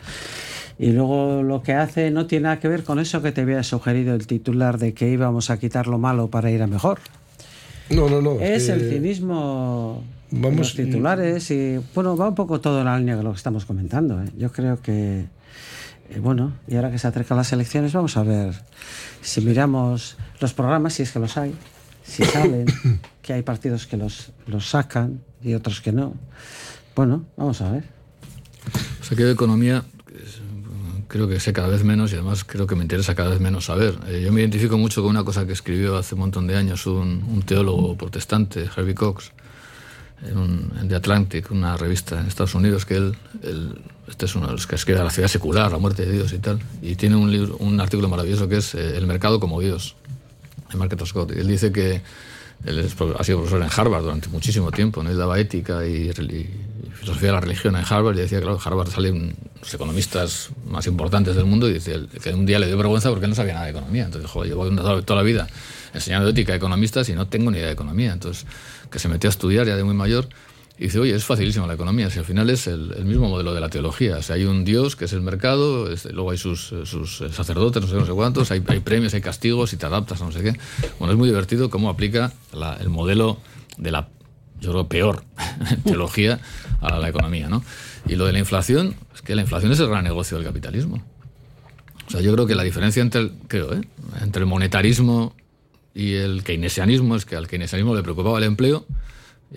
[0.77, 3.63] Y luego lo que hace no tiene nada que ver con eso que te había
[3.63, 6.99] sugerido el titular de que íbamos a quitar lo malo para ir a mejor.
[7.89, 8.39] No, no, no.
[8.41, 12.86] Es eh, el cinismo de vamos- los titulares y bueno, va un poco todo en
[12.86, 14.21] la línea de lo que estamos comentando.
[14.21, 14.27] ¿eh?
[14.38, 15.25] Yo creo que,
[16.10, 18.53] eh, bueno, y ahora que se acercan las elecciones, vamos a ver
[19.21, 21.55] si miramos los programas, si es que los hay,
[22.03, 22.65] si salen,
[23.25, 26.13] que hay partidos que los, los sacan y otros que no.
[26.95, 27.83] Bueno, vamos a ver.
[29.01, 29.83] O sea, que de economía
[31.07, 33.65] creo que sé cada vez menos y además creo que me interesa cada vez menos
[33.65, 33.97] saber.
[34.07, 36.85] Eh, yo me identifico mucho con una cosa que escribió hace un montón de años
[36.85, 39.31] un, teólogo protestante, Harvey Cox,
[40.23, 44.53] en, The Atlantic, una revista en Estados Unidos, que él, él- este es uno de
[44.53, 47.31] los que escribe la ciudad secular, la muerte de Dios y tal, y tiene un,
[47.31, 49.95] libro, un artículo maravilloso que es eh, El mercado como Dios,
[50.71, 51.33] de Market Scott.
[51.35, 52.03] Y él dice que
[52.65, 55.10] él es ha sido profesor en Harvard durante muchísimo tiempo, ¿no?
[55.10, 56.49] él daba ética y, y
[56.95, 61.36] filosofía de la religión en Harvard y decía, claro, Harvard salen los economistas más importantes
[61.36, 63.65] del mundo y él que un día le dio vergüenza porque él no sabía nada
[63.65, 64.06] de economía.
[64.06, 64.69] Entonces, joder, llevo
[65.04, 65.47] toda la vida
[65.93, 68.13] enseñando ética a economistas y no tengo ni idea de economía.
[68.13, 68.45] Entonces,
[68.89, 70.28] que se metió a estudiar ya de muy mayor
[70.77, 73.53] y dice, oye, es facilísimo la economía, si al final es el, el mismo modelo
[73.53, 74.17] de la teología.
[74.17, 77.21] O sea, hay un Dios que es el mercado, es- luego hay sus, eh, sus
[77.21, 80.21] eh, sacerdotes, no sé, no sé cuántos, hay, hay premios, hay castigos y te adaptas
[80.21, 80.53] a no sé qué.
[80.99, 83.38] Bueno, es muy divertido cómo aplica la- el modelo
[83.77, 84.09] de la,
[84.59, 85.23] yo creo, peor
[85.85, 86.39] teología
[86.81, 87.63] a la economía, ¿no?
[88.07, 91.01] Y lo de la inflación, es que la inflación es el gran negocio del capitalismo.
[92.07, 93.81] O sea, yo creo que la diferencia entre el, creo, ¿eh?
[94.21, 95.33] entre el monetarismo
[95.93, 98.85] y el keynesianismo es que al keynesianismo le preocupaba el empleo.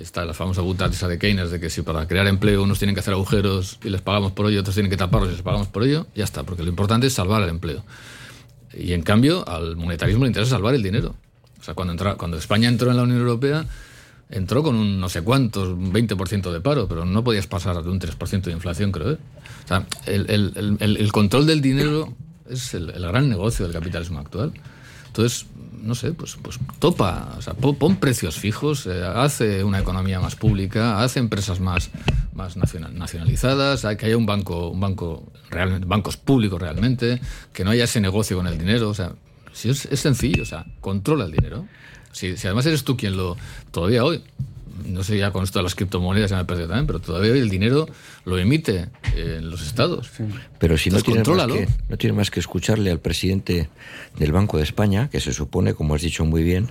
[0.00, 3.00] Está la famosa esa de Keynes de que si para crear empleo unos tienen que
[3.00, 5.82] hacer agujeros y les pagamos por ello, otros tienen que taparlos y les pagamos por
[5.82, 7.84] ello, ya está, porque lo importante es salvar el empleo.
[8.74, 11.16] Y en cambio, al monetarismo le interesa salvar el dinero.
[11.60, 13.66] O sea, cuando, entra- cuando España entró en la Unión Europea,
[14.30, 17.90] entró con un no sé cuántos, un 20% de paro, pero no podías pasar de
[17.90, 19.12] un 3% de inflación, creo.
[19.12, 19.18] ¿eh?
[19.64, 22.14] O sea, el, el- el- el- control del dinero
[22.48, 24.52] es el gran negocio del capitalismo actual.
[25.18, 25.46] Entonces,
[25.82, 30.36] no sé, pues, pues topa, o sea, pon, precios fijos, eh, hace una economía más
[30.36, 31.90] pública, hace empresas más,
[32.34, 37.20] más nacional- nacionalizadas, hay que haya un banco, un banco realmente, bancos públicos realmente,
[37.52, 39.10] que no haya ese negocio con el dinero, o sea,
[39.52, 41.66] si es, es sencillo, o sea, controla el dinero.
[42.12, 43.36] Si, si además eres tú quien lo,
[43.72, 44.22] todavía hoy,
[44.86, 47.48] no sé ya con esto de las criptomonedas ya me perdido también, pero todavía el
[47.48, 47.88] dinero
[48.24, 50.10] lo emite eh, los estados.
[50.58, 53.68] Pero si no tiene, más que, no tiene más que escucharle al presidente
[54.18, 56.68] del Banco de España, que se supone, como has dicho muy bien,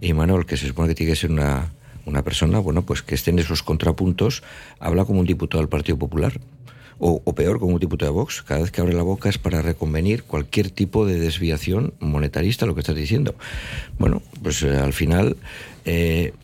[0.00, 1.70] y Manuel, que se supone que tiene que ser una,
[2.06, 4.42] una persona, bueno, pues que esté en esos contrapuntos,
[4.78, 6.40] habla como un diputado del Partido Popular.
[7.02, 8.42] O, o peor, como un diputado de Vox.
[8.42, 12.74] Cada vez que abre la boca es para reconvenir cualquier tipo de desviación monetarista, lo
[12.74, 13.34] que estás diciendo.
[13.98, 15.38] Bueno, pues eh, al final
[15.86, 16.34] eh,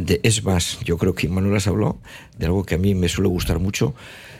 [0.00, 1.98] de- es más, yo creo que Manuel has hablado
[2.38, 3.94] de algo que a mí me suele gustar mucho,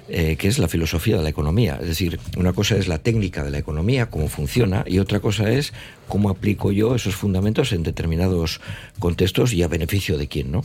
[0.08, 1.78] eh, que es la filosofía de la economía.
[1.80, 5.50] Es decir, una cosa es la técnica de la economía, cómo funciona, y otra cosa
[5.50, 5.72] es
[6.08, 8.60] cómo aplico yo esos fundamentos en determinados
[8.98, 10.62] contextos y a beneficio de quién, ¿no?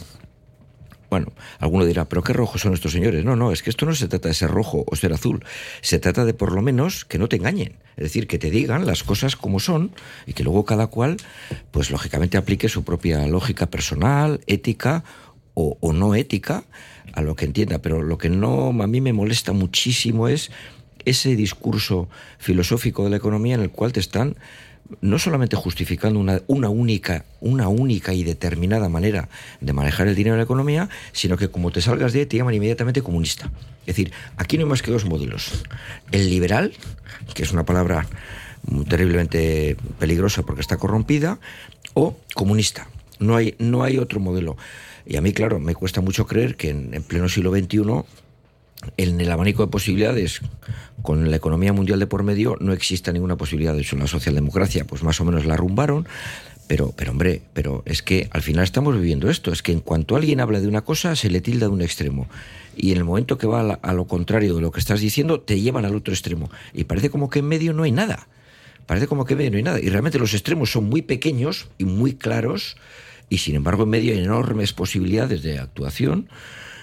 [1.10, 3.24] Bueno, alguno dirá, pero qué rojos son estos señores.
[3.24, 5.44] No, no, es que esto no se trata de ser rojo o ser azul.
[5.82, 7.78] Se trata de por lo menos que no te engañen.
[7.96, 9.92] Es decir, que te digan las cosas como son
[10.26, 11.18] y que luego cada cual,
[11.72, 15.04] pues lógicamente aplique su propia lógica personal, ética
[15.54, 16.66] o, no ética
[17.14, 17.80] a lo que entienda.
[17.80, 20.52] Pero lo que no a mí me molesta muchísimo es
[21.06, 24.36] ese discurso filosófico de la economía en el cual te están
[25.02, 29.30] no solamente justificando una, una, única, una única y determinada manera
[29.62, 32.54] de manejar el dinero en la economía, sino que como te salgas de te llaman
[32.54, 33.52] inmediatamente comunista.
[33.82, 35.64] Es decir, aquí no hay más que dos modelos.
[36.12, 36.74] El liberal,
[37.34, 38.08] que es una palabra
[38.90, 41.40] terriblemente peligrosa porque está corrompida,
[41.94, 42.88] o comunista.
[43.20, 44.58] No hay, no hay otro modelo.
[45.06, 48.04] Y a mí, claro, me cuesta mucho creer que en, en pleno siglo XXI
[48.98, 50.42] en el abanico de posibilidades,
[51.02, 53.74] con la economía mundial de por medio, no exista ninguna posibilidad.
[53.74, 56.08] De hecho, la socialdemocracia, pues más o menos la arrumbaron,
[56.68, 60.18] Pero, pero hombre, pero es que al final estamos viviendo esto, es que en cuanto
[60.18, 62.28] alguien habla de una cosa, se le tilda de un extremo.
[62.76, 65.40] Y en el momento que va a, a lo contrario de lo que estás diciendo,
[65.40, 66.52] te llevan al otro extremo.
[66.74, 68.28] Y parece como que en medio no hay nada.
[68.86, 69.80] Parece como que en medio no hay nada.
[69.80, 72.76] Y realmente los extremos son muy pequeños y muy claros.
[73.30, 76.28] Y sin embargo, en medio hay enormes posibilidades de actuación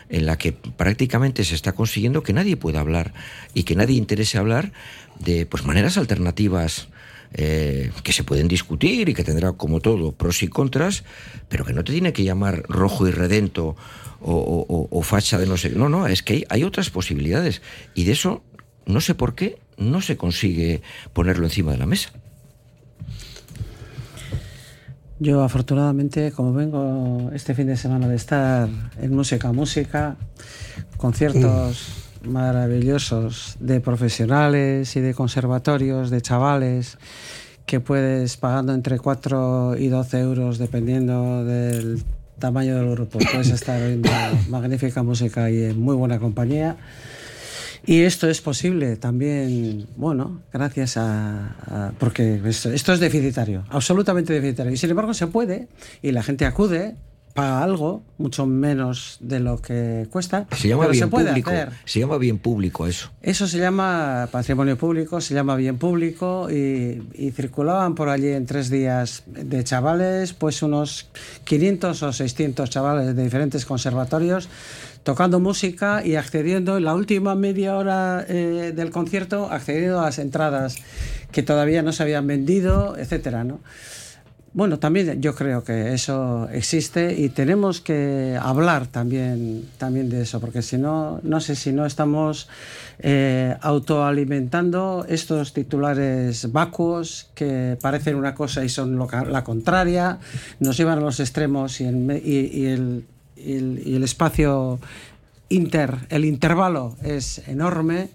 [0.08, 3.14] en la que prácticamente se está consiguiendo que nadie pueda hablar
[3.54, 4.72] y que nadie interese hablar
[5.18, 6.88] de pues maneras alternativas
[7.32, 11.04] eh, que se pueden discutir y que tendrá como todo pros y contras,
[11.48, 13.76] pero que no te tiene que llamar rojo y redento
[14.26, 15.70] o, facha de no sé.
[15.70, 17.60] No, no, es que hay, hay otras posibilidades
[17.94, 18.42] y de eso
[18.86, 22.12] no sé por qué no se consigue ponerlo encima de la mesa.
[25.24, 28.68] Yo afortunadamente, como vengo este fin de semana de estar
[29.00, 30.16] en Música Música,
[30.98, 36.98] conciertos maravillosos de profesionales y de conservatorios, de chavales,
[37.64, 42.02] que puedes pagando entre 4 y 12 euros dependiendo del
[42.38, 43.18] tamaño del grupo.
[43.18, 44.10] Puedes estar oyendo
[44.50, 46.76] magnífica música y en muy buena compañía.
[47.86, 51.48] Y esto es posible también, bueno, gracias a...
[51.66, 54.72] a- porque esto, esto es deficitario, absolutamente deficitario.
[54.72, 55.68] Y sin embargo se puede
[56.02, 56.96] y la gente acude,
[57.34, 60.46] paga algo, mucho menos de lo que cuesta.
[60.56, 61.50] Se llama pero bien se puede público.
[61.50, 61.68] hacer.
[61.84, 63.10] Se llama bien público eso.
[63.22, 68.46] Eso se llama patrimonio público, se llama bien público y, y circulaban por allí en
[68.46, 71.08] tres días de chavales, pues unos
[71.42, 74.48] 500 o 600 chavales de diferentes conservatorios
[75.04, 80.18] tocando música y accediendo en la última media hora eh, del concierto, accediendo a las
[80.18, 80.76] entradas
[81.30, 83.60] que todavía no se habían vendido, etcétera, ¿no?
[84.56, 90.38] Bueno, también yo creo que eso existe y tenemos que hablar también, también de eso,
[90.40, 92.48] porque si no, no sé si no estamos
[93.00, 100.18] eh, autoalimentando estos titulares vacuos que parecen una cosa y son lo la contraria,
[100.60, 103.04] nos llevan a los extremos y, me- y- y el,
[103.36, 104.78] y el- y el espacio
[105.48, 108.08] inter, el intervalo es enorme.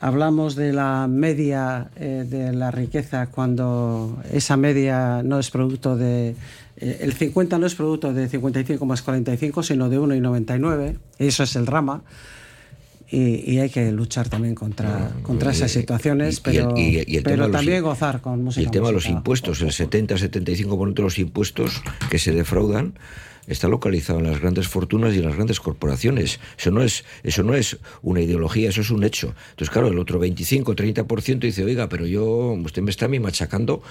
[0.00, 6.36] Hablamos de la media eh, de la riqueza cuando esa media no es producto de...
[6.76, 10.96] eh, el 50 no es producto de 55 más 45, sino de 1,99.
[11.18, 12.02] Eso es el drama.
[13.10, 16.76] Y, y hay que luchar también contra, contra esas situaciones, y el- pero,
[17.16, 18.60] el pero los también gozar con música.
[18.60, 22.92] Y el tema de los impuestos, el 70-75% de los impuestos que se defraudan
[23.48, 26.38] está localizado en las grandes fortunas y en las grandes corporaciones.
[26.58, 29.34] Eso no es, eso no es una ideología, eso es un hecho.
[29.50, 32.26] Entonces, claro, el otro 25-30% dice, oiga, pero yo,
[32.64, 33.82] usted me está a mí machacando.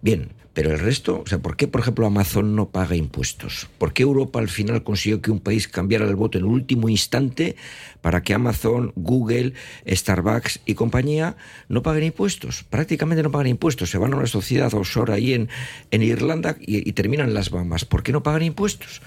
[0.00, 3.68] Bien, pero el resto, o sea, ¿por qué, por ejemplo, Amazon no paga impuestos?
[3.78, 6.88] ¿Por qué Europa al final consiguió que un país cambiara el voto en el último
[6.88, 7.56] instante
[8.02, 9.54] para que Amazon, Google,
[9.88, 11.36] Starbucks y compañía
[11.68, 12.64] no paguen impuestos?
[12.68, 13.90] Prácticamente no pagan impuestos.
[13.90, 15.48] Se van a una sociedad offshore ahí en,
[15.90, 17.84] en Irlanda y, terminan las Bahamas.
[17.86, 19.00] ¿Por qué no pagan impuestos?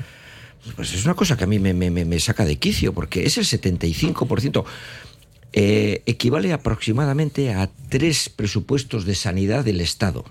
[0.75, 3.25] Pues es una cosa que a mí me, me- me- me saca de quicio, porque
[3.25, 4.65] es el 75%.
[5.57, 10.25] Eh, equivale aproximadamente a tres presupuestos de sanidad del Estado.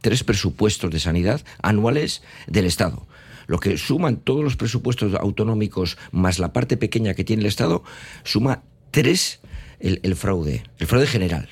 [0.00, 3.06] Tres presupuestos de sanidad anuales del Estado.
[3.46, 7.84] Lo que suman todos los presupuestos autonómicos más la parte pequeña que tiene el Estado,
[8.24, 9.40] suma tres
[9.80, 11.48] el, el fraude, el fraude general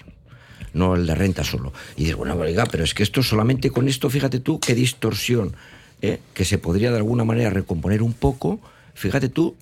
[0.75, 1.73] no el de renta solo.
[1.97, 5.55] Y dices, bueno, oiga, pero es que esto solamente con esto, fíjate tú, qué distorsión,
[6.03, 6.21] ¿eh?
[6.35, 8.61] que se podría de alguna manera recomponer un poco.
[8.95, 9.57] Fíjate tú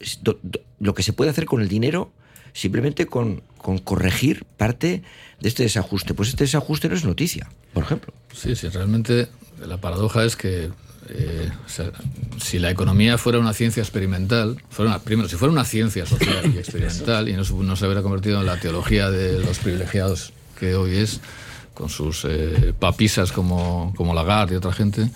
[0.81, 2.13] lo que se puede hacer con el dinero
[2.53, 5.03] simplemente con, con corregir parte
[5.41, 6.15] de este desajuste.
[6.15, 8.13] Pues este desajuste no es noticia, por ejemplo.
[8.35, 9.29] Sí, sí, realmente
[9.67, 10.71] la paradoja es que
[11.09, 11.91] eh, o sea,
[12.43, 16.53] si la economía fuera una ciencia experimental, fuera una- primero, si fuera una ciencia social
[16.55, 20.33] y experimental y no, se- no se hubiera convertido en la teología de los privilegiados
[20.59, 21.21] que hoy es,
[21.75, 25.11] con sus eh, papisas como, como Lagarde y otra gente,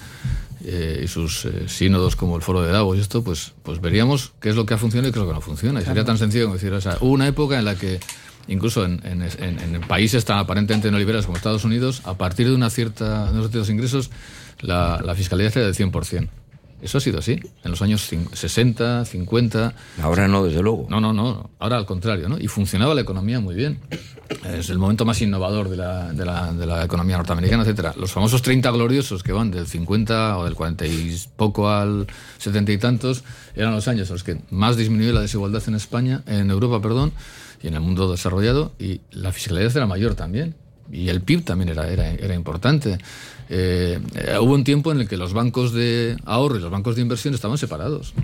[0.64, 4.32] eh, y sus eh, sínodos como el Foro de Davos y esto, pues, pues veríamos
[4.40, 5.80] qué es lo que ha funcionado y qué es lo que no funciona.
[5.80, 8.00] Y sería tan sencillo como decir, o sea, hubo una época en la que
[8.48, 12.54] incluso en, en- en- en países tan aparentemente neoliberales como Estados Unidos, a partir de
[12.54, 14.10] una cierta, de unos ciertos ingresos,
[14.60, 16.28] la, la fiscalidad era del 100%.
[16.82, 19.74] Eso ha sido así, en los años cin- 60, 50.
[20.02, 20.86] Ahora no, desde luego.
[20.90, 21.48] No, no, no.
[21.58, 22.38] Ahora al contrario, ¿no?
[22.38, 23.80] Y funcionaba la economía muy bien.
[24.44, 27.94] Es el momento más innovador de la, de la, de la economía norteamericana, etcétera.
[27.96, 32.06] Los famosos 30 gloriosos que van del 50 o del 40 y poco al
[32.38, 36.22] 70 y tantos eran los años en los que más disminuyó la desigualdad en España,
[36.26, 37.12] en Europa, perdón,
[37.62, 40.54] y en el mundo desarrollado, y la fiscalidad era mayor también.
[40.90, 42.98] Y el PIB también era, era, era importante.
[43.48, 44.00] Eh,
[44.40, 47.34] hubo un tiempo en el que los bancos de ahorro y los bancos de inversión
[47.34, 48.14] estaban separados.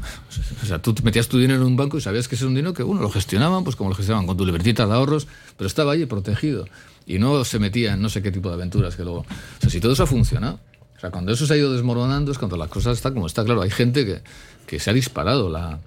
[0.62, 2.74] O sea, tú metías tu dinero en un banco y sabías que ese un dinero
[2.74, 5.92] que, uno, lo gestionaban, pues como lo gestionaban con tu libertita de ahorros, pero estaba
[5.92, 6.66] ahí protegido.
[7.06, 9.20] Y no se metía en no sé qué tipo de aventuras que luego...
[9.20, 10.60] O sea, si todo eso ha funcionado,
[11.02, 13.44] sea, cuando eso se ha ido desmoronando es cuando las cosas están como está.
[13.44, 14.22] Claro, hay gente que,
[14.66, 15.80] que se ha disparado la,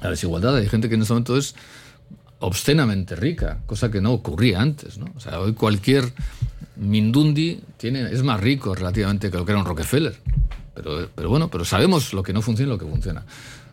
[0.00, 1.54] la desigualdad, hay gente que en este momento es
[2.44, 4.98] obscenamente rica, cosa que no ocurría antes.
[4.98, 5.06] ¿no?
[5.16, 6.12] O sea, hoy cualquier
[6.76, 10.14] Mindundi tiene, es más rico relativamente que lo que era un Rockefeller.
[10.74, 13.24] Pero, bueno, pero sabemos lo que no funciona y lo que funciona.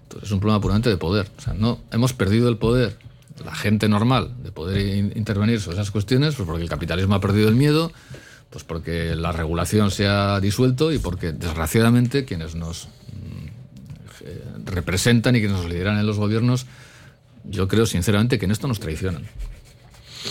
[0.03, 1.27] Entonces es un problema puramente de poder.
[1.57, 2.95] No, hemos perdido el poder,
[3.43, 7.19] la gente normal, de poder in- intervenir sobre esas cuestiones, pues porque el capitalismo ha
[7.21, 7.91] perdido el miedo,
[8.51, 13.47] pues porque la regulación se ha disuelto y porque desgraciadamente quienes nos mm,
[14.25, 16.67] eh, representan y quienes nos lideran en los gobiernos,
[17.43, 19.23] yo creo sinceramente que en esto nos traicionan.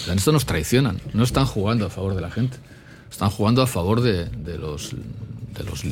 [0.09, 1.01] En esto nos traicionan.
[1.13, 2.57] No están jugando a favor de la gente.
[3.11, 5.85] Están jugando a favor de los, de los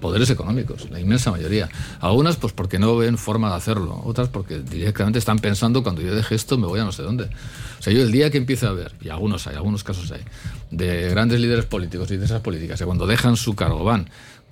[0.00, 1.68] poderes económicos, la inmensa mayoría.
[2.00, 6.14] Algunas pues porque no ven forma de hacerlo, otras porque directamente están pensando cuando yo
[6.14, 7.24] deje esto me voy a no sé dónde.
[7.24, 10.22] O sea, yo el día que empiece a ver, y algunos hay, algunos casos hay,
[10.70, 14.08] de grandes líderes políticos y de esas políticas, que cuando dejan su cargo van,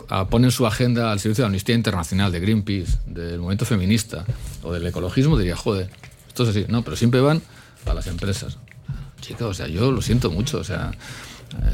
[0.09, 4.25] a- ponen su agenda al servicio de la Amnistía Internacional, de Greenpeace, del movimiento feminista
[4.63, 5.91] o del ecologismo, diría, joder,
[6.29, 6.67] esto es así.
[6.69, 7.43] No, pero siempre van
[7.87, 8.59] a las empresas.
[9.21, 10.91] Chica, o sea, yo lo siento mucho, o sea,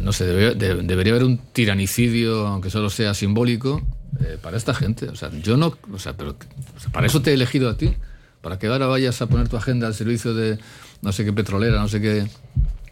[0.02, 3.82] no sé, debe- de- debería haber un tiranicidio, aunque solo sea simbólico,
[4.20, 5.08] eh, para esta gente.
[5.08, 6.30] O sea, yo no, o sea, pero
[6.76, 7.94] o sea, para eso te he elegido a ti,
[8.40, 10.58] para que ahora vayas a poner tu agenda al servicio de
[11.02, 12.26] no sé qué petrolera, no sé qué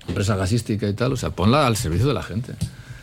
[0.07, 2.55] empresa gasística y tal, o sea, ponla al servicio de la gente.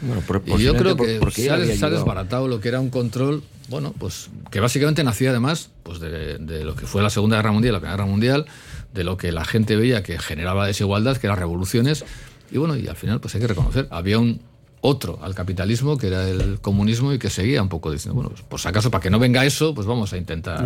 [0.02, 2.90] Bueno, por- y yo creo por- que se ha, se desbaratado lo que era un
[2.90, 7.38] control, bueno, pues que básicamente nacía además pues de, de lo que fue la Segunda
[7.38, 8.46] Guerra Mundial, la Primera Guerra Mundial,
[8.94, 12.04] de lo que la gente veía que generaba desigualdad, que eran revoluciones,
[12.52, 14.40] y bueno, y al final pues hay que reconocer, había un
[14.82, 18.42] otro al capitalismo que era el comunismo y que seguía un poco diciendo, bueno, pues
[18.44, 20.64] por si acaso para que no venga eso, pues vamos a intentar...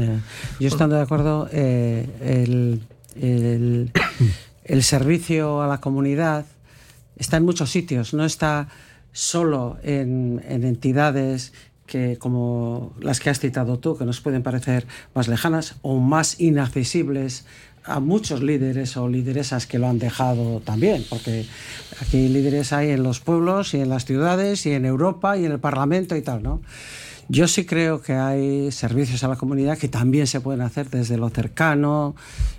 [0.60, 2.82] Yo estando de acuerdo, eh, el,
[3.22, 3.92] el-
[4.66, 6.46] el servicio a la comunidad
[7.18, 8.68] está en muchos sitios, no está
[9.14, 11.54] solo en, en entidades
[11.88, 16.40] que como las que has citado tú, que nos pueden parecer más lejanas o más
[16.40, 17.46] inaccesibles
[17.90, 21.46] a muchos líderes o lideresas que lo han dejado también, porque
[22.02, 25.52] aquí líderes hay en los pueblos y en las ciudades y en Europa y en
[25.52, 26.62] el Parlamento y tal, ¿no?
[27.28, 31.18] Yo sí creo que hay servicios a la comunidad que también se pueden hacer desde
[31.18, 32.16] lo cercano,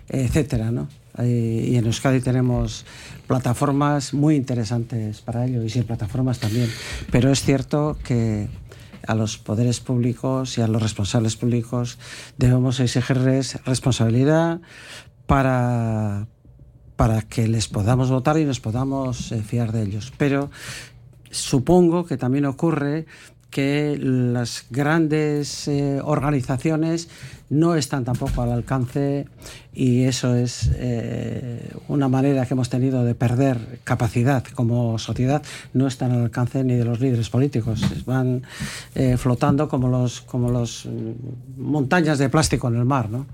[0.08, 0.88] etcétera, ¿no?
[1.18, 2.86] Y en Euskadi tenemos
[3.26, 6.70] plataformas muy interesantes para ello y sin plataformas también.
[7.10, 8.48] Pero es cierto que
[9.06, 11.98] a los poderes públicos y a los responsables públicos
[12.38, 14.60] debemos exigirles responsabilidad
[15.30, 16.26] para,
[16.96, 20.12] para que les podamos votar y nos podamos eh, fiar de ellos.
[20.18, 20.50] Pero
[21.30, 23.06] supongo que también ocurre
[23.50, 27.08] que las grandes eh, organizaciones
[27.50, 29.26] no están tampoco al alcance
[29.74, 35.42] y eso es eh, una manera que hemos tenido de perder capacidad como sociedad.
[35.74, 37.82] No están al alcance ni de los líderes políticos.
[38.06, 38.42] Van
[38.94, 43.26] eh, flotando como los, como los mm, montañas de plástico en el mar, ¿no?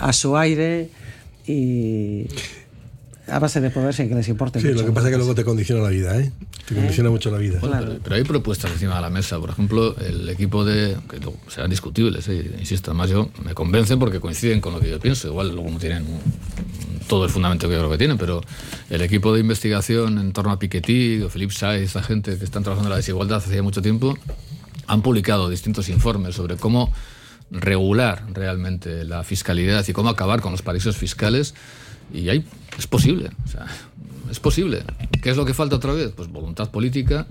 [0.00, 0.90] A su aire
[1.46, 2.26] y
[3.30, 4.80] a base de poder sin que les importe Sí, mucho.
[4.80, 6.30] lo que pasa es que luego te condiciona la vida, ¿eh?
[6.66, 7.58] Te condiciona mucho la vida.
[7.60, 9.38] Bueno, pero, pero hay propuestas encima de la mesa.
[9.38, 10.96] Por ejemplo, el equipo de.
[11.08, 12.90] que serán discutibles, eh, insisto.
[12.90, 15.28] Además, yo me convencen porque coinciden con lo que yo pienso.
[15.28, 16.20] Igual luego no tienen un-
[17.08, 18.40] todo el fundamento que yo creo que tienen, pero
[18.88, 22.62] el equipo de investigación en torno a Piketty, o Philip Saiz, esta gente que están
[22.62, 24.16] trabajando en la desigualdad hace ya mucho tiempo,
[24.86, 26.92] han publicado distintos informes sobre cómo
[27.50, 31.54] regular realmente la fiscalidad y cómo acabar con los paraísos fiscales.
[32.12, 32.44] Y hay,
[32.78, 33.30] es posible.
[33.44, 33.66] O sea,
[34.30, 34.82] es posible.
[35.22, 36.12] ¿Qué es lo que falta otra vez?
[36.14, 37.26] Pues voluntad política,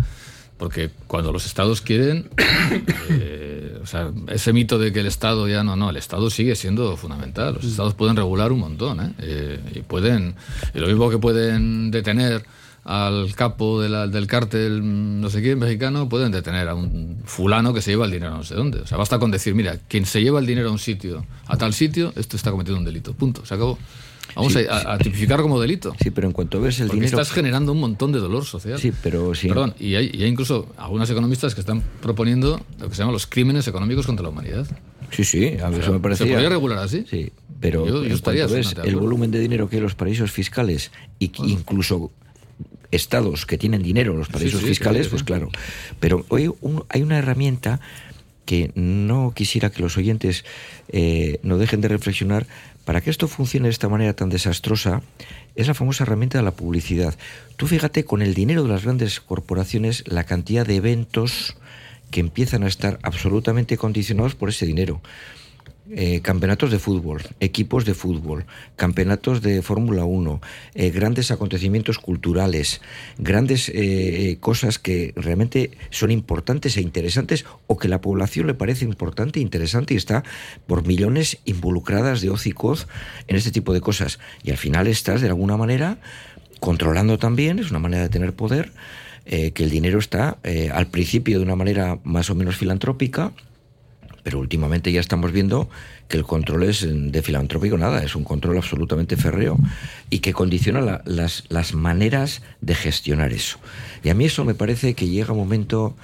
[0.58, 2.30] porque cuando los estados quieren,
[3.10, 6.56] eh, o sea, ese mito de que el estado ya no, no, el estado sigue
[6.56, 7.56] siendo fundamental.
[7.56, 9.14] Los estados pueden regular un montón, ¿eh?
[9.20, 10.36] Eh, y pueden,
[10.74, 12.44] y lo mismo que pueden detener
[12.86, 17.18] al capo de la- del cártel mm, no sé quién mexicano, pueden detener a un
[17.26, 18.80] fulano que se lleva el dinero a no sé dónde.
[18.80, 21.58] O sea, basta con decir, mira, quien se lleva el dinero a un sitio, a
[21.58, 23.14] tal sitio, esto está cometiendo un delito.
[23.14, 23.78] Punto, se acabó.
[24.36, 25.96] Vamos Sí, a, tipificar como delito.
[26.02, 27.20] Sí, pero en cuanto ves el Porque dinero...
[27.22, 28.80] estás generando un montón de dolor social.
[28.80, 29.48] Sí, pero sí.
[29.48, 33.14] Perdón, y hay, y hay incluso algunos economistas que están proponiendo lo que se llaman
[33.14, 34.68] los crímenes económicos contra la humanidad.
[35.12, 36.26] Sí, sí, a O mí sea, eso me parecía...
[36.28, 37.06] ¿Se podría regular así?
[37.10, 39.84] Sí, pero Yo- yo en estaría cuanto ves el volumen de dinero que hay en
[39.84, 42.12] los paraísos fiscales y incluso
[42.92, 45.50] estados que tienen dinero en los paraísos Sí, sí, fiscales, pues claro.
[46.00, 47.80] Pero hoy un- hay una herramienta
[48.50, 50.44] que no quisiera que los oyentes
[50.88, 52.48] eh, no dejen de reflexionar
[52.84, 55.04] para que esto funcione de esta manera tan desastrosa
[55.56, 57.14] es la famosa herramienta de la publicidad.
[57.58, 61.58] Tú fíjate con el dinero de las grandes corporaciones la cantidad de eventos
[62.10, 65.00] que empiezan a estar absolutamente condicionados por ese dinero.
[65.92, 70.40] Eh, campeonatos de fútbol, equipos de fútbol, campeonatos de Fórmula 1,
[70.76, 72.82] eh, grandes acontecimientos culturales,
[73.18, 78.86] grandes eh, cosas que realmente son importantes e interesantes o que la población le parece
[78.86, 80.24] importante e interesante y está
[80.68, 82.88] por millones involucradas de hoz y coz
[83.28, 84.20] en este tipo de cosas.
[84.44, 85.98] Y al final estás de alguna manera
[86.60, 88.74] controlando también, es una manera de tener poder,
[89.26, 90.40] que el dinero está
[90.74, 93.32] al principio de una manera más o menos filantrópica,
[94.30, 95.72] pero últimamente ya estamos viendo
[96.08, 99.58] que el control es de filantrópico nada, es un control absolutamente férreo
[100.12, 103.58] y que condiciona la, las, las maneras de gestionar eso.
[104.04, 105.96] Y a mí eso me parece que llega un momento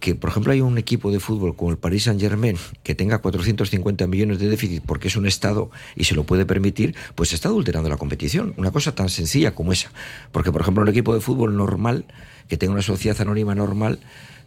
[0.00, 4.08] que, por ejemplo, hay un equipo de fútbol como el Paris Saint-Germain que tenga 450
[4.08, 7.88] millones de déficit porque es un Estado y se lo puede permitir, pues está adulterando
[7.88, 8.54] la competición.
[8.56, 9.92] Una cosa tan sencilla como esa.
[10.32, 12.06] Porque, por ejemplo, un equipo de fútbol normal,
[12.48, 14.00] que tenga una sociedad anónima normal,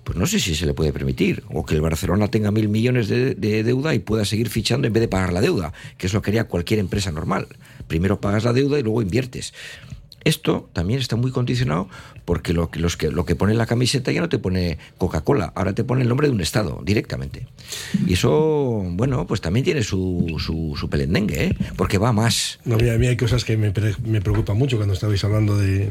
[0.04, 1.44] pues no sé si se le puede permitir.
[1.50, 5.02] O que el Barcelona tenga mil millones de, deuda y pueda seguir fichando en vez
[5.02, 7.48] de pagar la deuda, que es lo que haría cualquier empresa normal.
[7.88, 9.54] Primero pagas la deuda y luego inviertes.
[10.24, 11.90] Esto también está muy condicionado
[12.26, 15.52] porque lo, los que, lo que pone en la camiseta ya no te pone Coca-Cola,
[15.56, 17.48] ahora te pone el nombre de un Estado directamente.
[18.06, 21.58] Y eso, bueno, pues también tiene su, su, su pelendengue, ¿eh?
[21.76, 22.60] porque va más.
[22.66, 23.74] No, a mí hay cosas que me,
[24.06, 25.90] me preocupan mucho cuando estabais hablando de,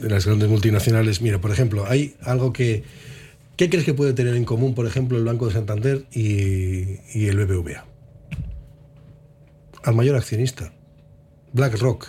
[0.00, 1.20] de las grandes multinacionales.
[1.20, 2.84] Mira, por ejemplo, hay algo que
[3.60, 7.44] ¿Qué crees que puede tener en común, por ejemplo, el Banco de Santander y, el
[7.44, 7.84] BBVA?
[9.82, 10.72] Al mayor accionista,
[11.52, 12.06] BlackRock,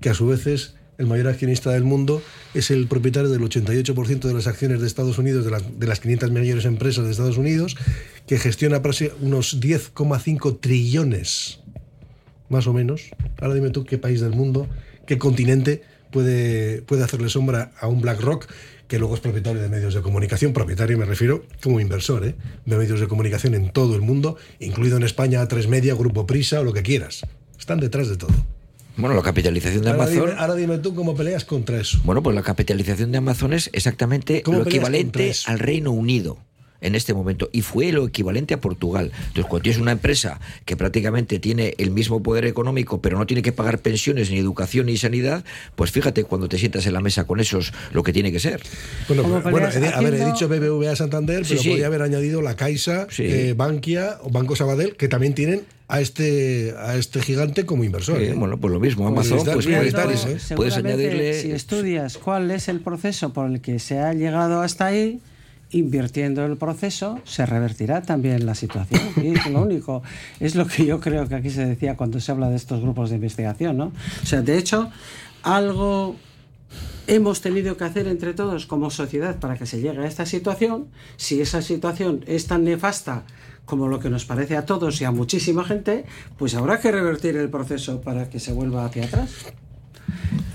[0.00, 2.22] que a su vez es el mayor accionista del mundo,
[2.54, 5.98] es el propietario del 88% de las acciones de Estados Unidos, de las, de las
[5.98, 7.76] 500 mayores empresas de Estados Unidos,
[8.28, 8.80] que gestiona
[9.20, 11.58] unos 10,5 trillones,
[12.48, 13.10] más o menos.
[13.40, 14.68] Ahora dime tú qué país del mundo,
[15.04, 15.82] qué continente
[16.12, 18.46] puede, puede hacerle sombra a un BlackRock
[18.86, 22.34] que luego es propietario de medios de comunicación, propietario me refiero como inversor, ¿eh?
[22.66, 26.60] de medios de comunicación en todo el mundo, incluido en España A3 Media, Grupo Prisa
[26.60, 27.22] o lo que quieras.
[27.58, 28.34] Están detrás de todo.
[28.98, 30.34] Bueno, la capitalización de Amazon.
[30.36, 32.00] ahora dime tú cómo peleas contra eso.
[32.04, 36.36] Bueno, pues la capitalización de Amazon es exactamente lo equivalente al Reino Unido
[36.82, 39.10] en este momento y fue lo equivalente a Portugal.
[39.14, 43.42] Entonces, cuando tienes una empresa que prácticamente tiene el mismo poder económico, pero no tiene
[43.42, 47.24] que pagar pensiones, ni educación, ni sanidad, pues fíjate cuando te sientas en la mesa
[47.24, 48.60] con esos lo que tiene que ser.
[49.08, 53.54] Bueno, bueno a ver, he dicho BBVA Santander, pero podría haber añadido la Caixa, eh,
[53.56, 58.20] Bankia o Banco Sabadell, que también tienen a este a este gigante como inversor.
[58.22, 58.32] ¿eh?
[58.34, 61.40] Bueno, pues lo mismo, Amazon, pues puedes, puedes añadirle...
[61.40, 65.20] Si estudias cuál es el proceso por el que se ha llegado hasta ahí,
[65.72, 69.00] invirtiendo el proceso, se revertirá también la situación.
[69.16, 70.02] Y es lo único.
[70.40, 73.10] Es lo que yo creo que aquí se decía cuando se habla de estos grupos
[73.10, 73.92] de investigación, ¿no?
[74.22, 74.90] O sea, de hecho,
[75.42, 76.16] algo
[77.06, 80.86] hemos tenido que hacer entre todos como sociedad para que se llegue a esta situación.
[81.16, 83.24] Si esa situación es tan nefasta
[83.64, 86.04] como lo que nos parece a todos y a muchísima gente,
[86.38, 89.30] pues habrá que revertir el proceso para que se vuelva hacia atrás.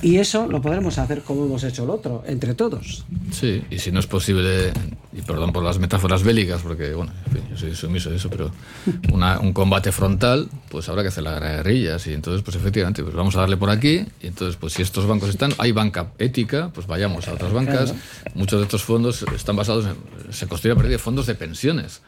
[0.01, 3.05] Y eso lo podremos hacer como hemos hecho el otro, entre todos.
[3.31, 4.71] Sí, y si no es posible,
[5.11, 7.11] y perdón por las metáforas bélicas, porque bueno,
[7.49, 8.51] yo soy sumiso de eso, pero
[9.11, 12.05] un combate frontal, pues habrá que hacer las guerrillas.
[12.07, 14.05] Y entonces, pues efectivamente, pues vamos a darle por aquí.
[14.21, 17.93] Y entonces, pues si estos bancos están, hay banca ética, pues vayamos a otras bancas.
[18.35, 22.01] Muchos de estos fondos están basados en, se construyen a partir de fondos de pensiones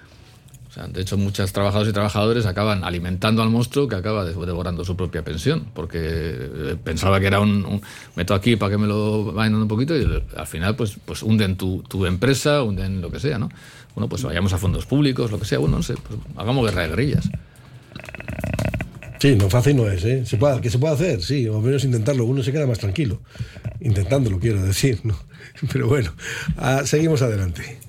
[0.76, 5.24] de hecho, muchos trabajadores y trabajadores acaban alimentando al monstruo que acaba devorando su propia
[5.24, 7.82] pensión, porque eh, pensaba que era un,
[8.16, 11.58] meto aquí para que me lo vayan un poquito y al final pues, pues hunden
[11.58, 13.50] tu, tu, empresa, hunden lo que sea, ¿no?
[13.96, 16.84] Bueno, pues vayamos a fondos públicos, lo que sea, bueno, no sé, pues hagamos guerra
[16.84, 17.30] de guerrillas.
[19.20, 20.26] Sí, no fácil no es, ¿eh?
[20.26, 23.20] Se que se puede hacer, sí, o menos intentarlo, uno se queda más tranquilo.
[23.82, 25.20] Intentándolo, quiero decir, ¿no?
[25.74, 26.14] Pero bueno,
[26.58, 27.89] ah, seguimos adelante.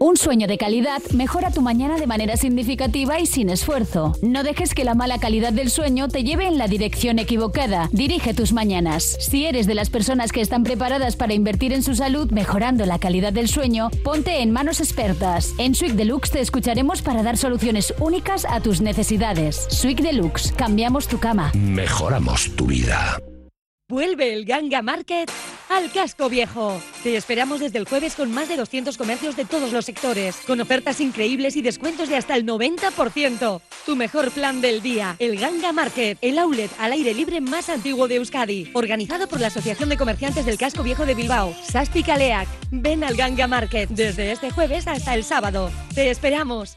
[0.00, 4.12] Un sueño de calidad mejora tu mañana de manera significativa y sin esfuerzo.
[4.22, 7.88] No dejes que la mala calidad del sueño te lleve en la dirección equivocada.
[7.90, 9.16] Dirige tus mañanas.
[9.18, 13.00] Si eres de las personas que están preparadas para invertir en su salud mejorando la
[13.00, 15.52] calidad del sueño, ponte en manos expertas.
[15.58, 19.66] En Sweet Deluxe te escucharemos para dar soluciones únicas a tus necesidades.
[19.68, 21.50] Sweet Deluxe, cambiamos tu cama.
[21.54, 23.18] Mejoramos tu vida.
[23.90, 25.30] Vuelve el Ganga Market
[25.70, 26.78] al casco viejo.
[27.02, 30.60] Te esperamos desde el jueves con más de 200 comercios de todos los sectores, con
[30.60, 33.62] ofertas increíbles y descuentos de hasta el 90%.
[33.86, 38.08] Tu mejor plan del día, el Ganga Market, el outlet al aire libre más antiguo
[38.08, 42.46] de Euskadi, organizado por la Asociación de Comerciantes del Casco Viejo de Bilbao, Sasti Caleac.
[42.70, 45.70] Ven al Ganga Market desde este jueves hasta el sábado.
[45.94, 46.76] Te esperamos.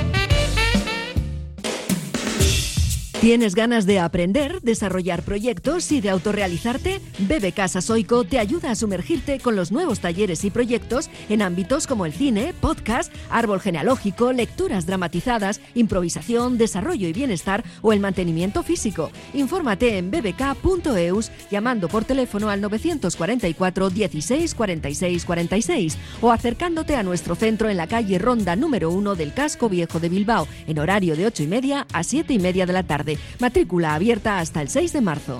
[3.21, 7.01] ¿Tienes ganas de aprender, desarrollar proyectos y de autorrealizarte?
[7.19, 11.85] Bebe Casa Soico te ayuda a sumergirte con los nuevos talleres y proyectos en ámbitos
[11.85, 18.63] como el cine, podcast, árbol genealógico, lecturas dramatizadas, improvisación, desarrollo y bienestar o el mantenimiento
[18.63, 19.11] físico.
[19.35, 27.35] Infórmate en bbk.eus llamando por teléfono al 944 16 46 46 o acercándote a nuestro
[27.35, 31.27] centro en la calle Ronda número 1 del Casco Viejo de Bilbao en horario de
[31.27, 33.10] 8 y media a 7 y media de la tarde.
[33.39, 35.39] Matrícula abierta hasta el 6 de marzo.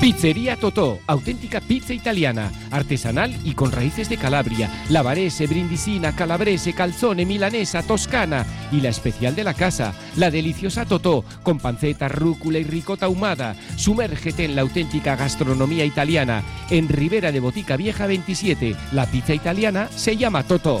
[0.00, 7.26] Pizzería Totó, auténtica pizza italiana, artesanal y con raíces de Calabria, lavarese, brindisina, calabrese, calzone,
[7.26, 12.64] milanesa, toscana y la especial de la casa, la deliciosa Totó, con panceta, rúcula y
[12.64, 13.56] ricota ahumada.
[13.76, 16.44] Sumérgete en la auténtica gastronomía italiana.
[16.70, 20.80] En Ribera de Botica Vieja 27, la pizza italiana se llama Totó.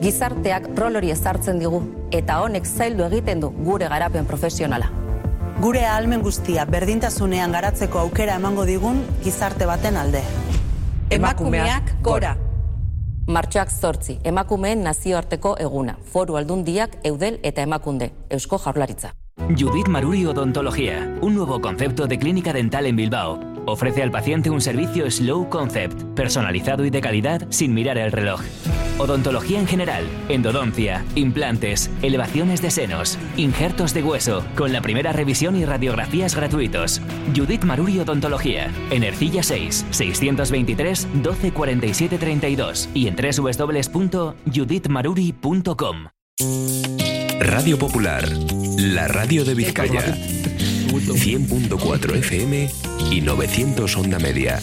[0.00, 1.80] Gizarteak rol hori ezartzen digu
[2.12, 4.90] eta honek zaildu egiten du gure garapen profesionala.
[5.60, 10.20] Gure ahalmen guztia berdintasunean garatzeko aukera emango digun gizarte baten alde.
[11.10, 12.36] Emakumeak gora.
[13.26, 19.14] Martxoak zortzi, emakumeen nazioarteko eguna, foru aldundiak, eudel eta emakunde, eusko jaurlaritza.
[19.58, 23.55] Judith Maruri Odontología, un nuevo concepto de clínica dental en Bilbao.
[23.66, 28.40] Ofrece al paciente un servicio slow concept, personalizado y de calidad sin mirar el reloj.
[28.98, 35.56] Odontología en general, endodoncia, implantes, elevaciones de senos, injertos de hueso, con la primera revisión
[35.56, 37.02] y radiografías gratuitos.
[37.36, 45.96] Judith Maruri Odontología, en Ercilla 6, 623 12 47 32 y en www.judithmaruri.com.
[47.40, 48.28] Radio Popular,
[48.78, 50.16] la radio de Vizcaya.
[51.14, 52.70] 100.4 FM
[53.10, 54.60] y 900 onda media.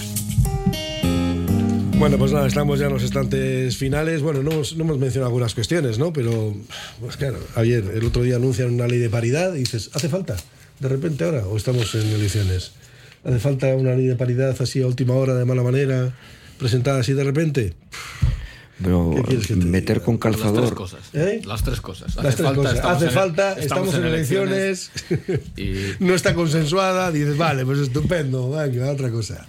[1.98, 4.22] Bueno, pues nada, estamos ya en los estantes finales.
[4.22, 6.12] Bueno, no hemos, no hemos mencionado algunas cuestiones, ¿no?
[6.12, 6.54] Pero,
[7.00, 10.36] pues claro, ayer, el otro día anuncian una ley de paridad y dices, ¿hace falta?
[10.80, 11.48] ¿De repente ahora?
[11.48, 12.74] ¿O estamos en elecciones?
[13.24, 16.14] ¿Hace falta una ley de paridad así a última hora, de mala manera,
[16.58, 17.74] presentada así de repente?
[18.84, 20.74] Pero ¿Qué quieres que te meter con Las tres calzador.
[20.76, 21.00] cosas.
[21.14, 21.42] ¿Eh?
[21.46, 22.16] Las tres cosas.
[22.16, 22.80] Las tres cosas.
[22.84, 24.92] Hace en- falta, estamos, en elecciones,
[26.00, 29.46] no está consensuada, dices, vale, pues estupendo, venga, otra cosa.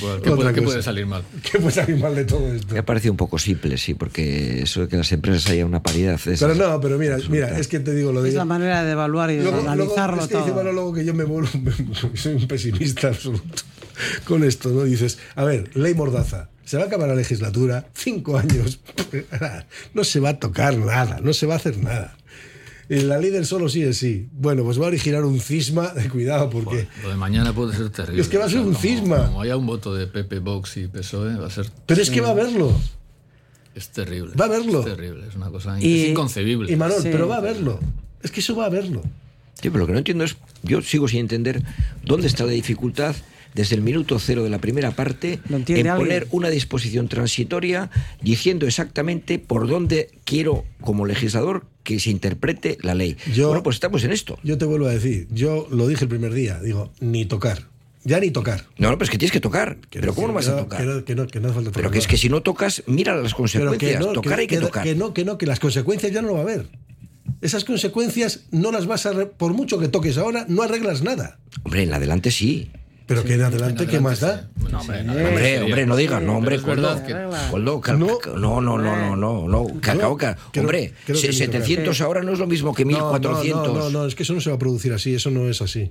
[0.00, 0.64] ¿Qué Otra puede, qué cosa.
[0.64, 1.22] puede salir mal?
[1.50, 2.72] ¿Qué puede salir mal de todo esto?
[2.74, 5.82] Me ha parecido un poco simple, sí, porque eso de que las empresas haya una
[5.82, 6.40] paridad es.
[6.40, 8.92] Pero no, pero mira, mira, es que te digo lo de Es la manera de
[8.92, 10.56] evaluar y de Luego, luego, analizarlo es que dice todo.
[10.56, 11.48] Manolo que yo me vuelvo,
[12.14, 13.62] soy un pesimista absoluto
[14.24, 14.84] con esto, ¿no?
[14.84, 18.80] Dices, a ver, ley mordaza, se va a acabar la legislatura, cinco años,
[19.94, 22.14] no se va a tocar nada, no se va a hacer nada.
[22.88, 24.28] Y la ley del solo sí es sí.
[24.32, 26.86] Bueno, pues va a originar un cisma de cuidado, porque...
[27.02, 28.22] Lo de mañana puede ser terrible.
[28.22, 29.26] Es que va a ser un como- cisma.
[29.26, 31.68] Como haya un voto de PP, Vox y PSOE, va a ser.
[31.86, 32.72] Pero es que va a haberlo.
[33.74, 34.34] Es terrible.
[34.40, 34.80] Va a haberlo.
[34.80, 36.70] Es terrible, es una cosa Y- es inconcebible.
[36.72, 37.80] Y Manuel, pero va a verlo.
[38.22, 39.02] Es que eso va a verlo.
[39.60, 41.62] Sí, pero lo que no entiendo es, yo sigo sin entender
[42.04, 43.16] dónde está la dificultad
[43.54, 46.24] desde el minuto cero de la primera parte en poner alguien?
[46.30, 47.90] una disposición transitoria
[48.22, 53.16] diciendo exactamente por dónde quiero como legislador que se interprete la ley.
[53.34, 54.38] Yo- bueno, pues estamos en esto.
[54.42, 57.68] Yo te vuelvo a decir, yo lo dije el primer día, digo, ni tocar.
[58.04, 58.64] Ya ni tocar.
[58.78, 59.78] No, no, pero es que tienes que tocar.
[59.90, 60.78] pero ¿cómo no vas a tocar?
[60.80, 62.40] Que no, que no, que no hace falta Pero tocar que es que si no
[62.40, 63.92] tocas, mira las Pero consecuencias.
[63.94, 64.84] que no, tocar hay que, tocar.
[64.84, 66.66] Que no, que no, que las consecuencias ya no lo va a haber.
[67.40, 69.12] Esas consecuencias no las vas a...
[69.30, 71.38] Por mucho que toques ahora, no arreglas nada.
[71.64, 72.70] Hombre, en adelante sí.
[73.06, 74.48] Pero que en adelante, ¿qué más da?
[75.28, 76.88] Hombre, hombre, no digas, no, hombre, Coldo,
[77.50, 77.80] Coldo,
[78.36, 80.36] no, no, no, no, no, no, cacaoca.
[80.50, 81.62] creo- Hombre, creo que se- ni tocar.
[81.62, 83.68] 700 ahora no es lo mismo que No, no, 1400.
[83.68, 85.62] No, no, no, es que eso no se va a producir así, eso no es
[85.62, 85.90] así.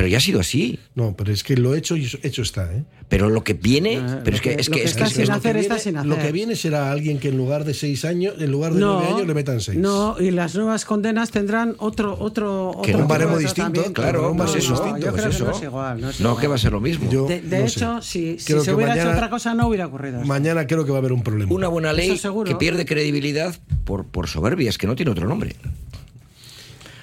[0.00, 0.78] Pero ya ha sido así.
[0.94, 2.84] No, pero es que lo hecho y hecho está, ¿eh?
[3.10, 5.12] Pero lo que viene, pero es que es lo que, que es que- está es
[5.12, 6.32] sin hacer viene- está sin Lo que hacer.
[6.32, 9.26] viene será alguien que en lugar de seis años, en lugar de No, nueve años,
[9.26, 9.76] le metan seis.
[9.76, 14.00] No, y las nuevas condenas tendrán otro otro Que otro un baremo distinto, tratamiento.
[14.00, 15.44] claro, un No, baremo no, distinto, Yo pues creo que eso.
[15.44, 16.00] no es igual.
[16.00, 16.40] No, es No, igual.
[16.40, 17.10] que va a ser lo mismo.
[17.10, 18.08] Yo De, de no hecho, sé.
[18.10, 20.24] si, se hubiera hecho mañana- otra cosa, no hubiera ocurrido.
[20.24, 21.52] Mañana creo que va a haber un problema.
[21.52, 25.56] una buena ley que pierde credibilidad por, por soberbia, es que no tiene otro nombre.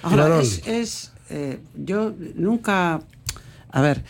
[0.02, 3.02] Ahora, es, es, eh, yo nunca.
[3.70, 4.04] A ver,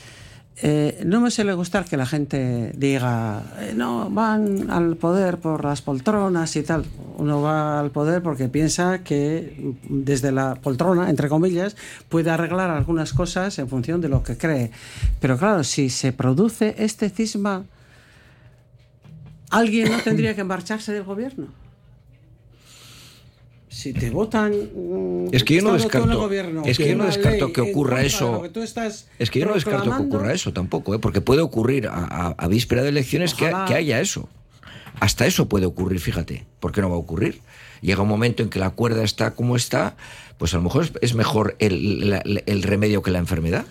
[0.60, 5.64] eh, no me suele gustar que la gente diga, eh, no, van al poder por
[5.64, 6.84] las poltronas y tal.
[7.18, 11.76] Uno va al poder porque piensa que desde la poltrona, entre comillas,
[12.10, 14.72] puede arreglar algunas cosas en función de lo que cree.
[15.20, 17.66] Pero claro, si se produce este cisma,
[19.52, 21.67] ¿alguien no tendría que marcharse del gobierno?
[23.70, 24.52] Si te votan.
[24.54, 28.32] mm, Es que yo no descarto, gobierno, es que yo no descarto que ocurra eso.
[28.34, 31.00] lo que tú estás Es que yo no descarto que ocurra eso tampoco, ¿eh?
[31.00, 34.30] porque puede ocurrir a, a- a víspera de elecciones que, que haya eso.
[35.00, 36.46] Hasta eso puede ocurrir, fíjate.
[36.60, 37.42] ¿Por qué no va a ocurrir?
[37.82, 39.96] Llega un momento en que la cuerda está como está,
[40.40, 43.66] pues a lo mejor es, es mejor el, la- el remedio que la enfermedad.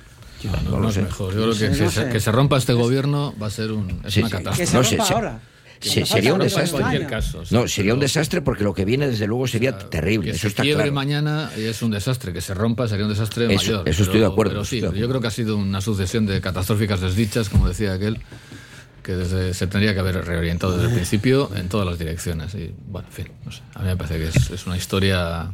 [0.44, 1.02] No, No no lo es sé.
[1.02, 1.34] mejor.
[1.34, 2.08] Yo creo que, sé, que no se, sé.
[2.10, 4.32] que se rompa este gobierno va a ser un, es Sí, una sí.
[4.36, 4.60] catástrofe.
[4.60, 5.40] Que se No, rompa ahora.
[5.80, 7.06] Se- sería un En desastre.
[7.06, 7.44] caso.
[7.44, 10.30] sí, No, sería un desastre porque lo que viene, desde luego, sería terrible.
[10.30, 10.94] Que Eso se está quiebre claro.
[10.94, 12.32] mañana es un desastre.
[12.32, 13.88] Que se rompa sería un desastre Eso- mayor.
[13.88, 17.00] eso estoy de acuerdo, Pero sí, yo creo que ha sido una sucesión de catastróficas
[17.00, 18.20] desdichas, como decía aquel,
[19.02, 22.54] que desde, se tendría que haber reorientado desde el principio en todas las direcciones.
[22.54, 23.62] Y bueno, en fin, no sé.
[23.74, 25.52] A mí me parece que es, es una historia.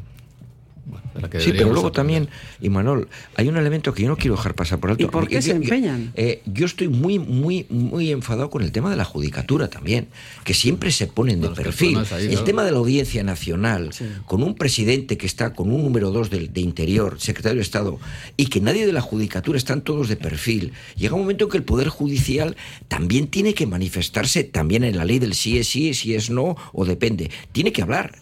[0.85, 1.93] Bueno, de la que Sí, pero luego aprender.
[1.93, 2.29] también,
[2.61, 5.03] y Manol, hay un elemento que yo no quiero dejar pasar por alto.
[5.05, 6.13] ¿Y por qué Yo- se yo- empeñan?
[6.17, 10.09] eh, yo estoy muy, muy, muy enfadado con el tema de la judicatura también,
[10.45, 11.99] que siempre se ponen de perfil.
[11.99, 12.45] ahí, el claro.
[12.45, 13.91] tema de la audiencia nacional,
[14.27, 17.99] con un presidente que está con un número dos de, de Interior, secretario de Estado,
[18.37, 21.57] y que nadie de la judicatura están todos de perfil, llega un momento en que
[21.59, 22.57] el Poder Judicial
[22.89, 26.57] también tiene que manifestarse también en la ley del sí es sí, si es no,
[26.73, 27.31] o depende.
[27.53, 28.13] Tiene que hablar.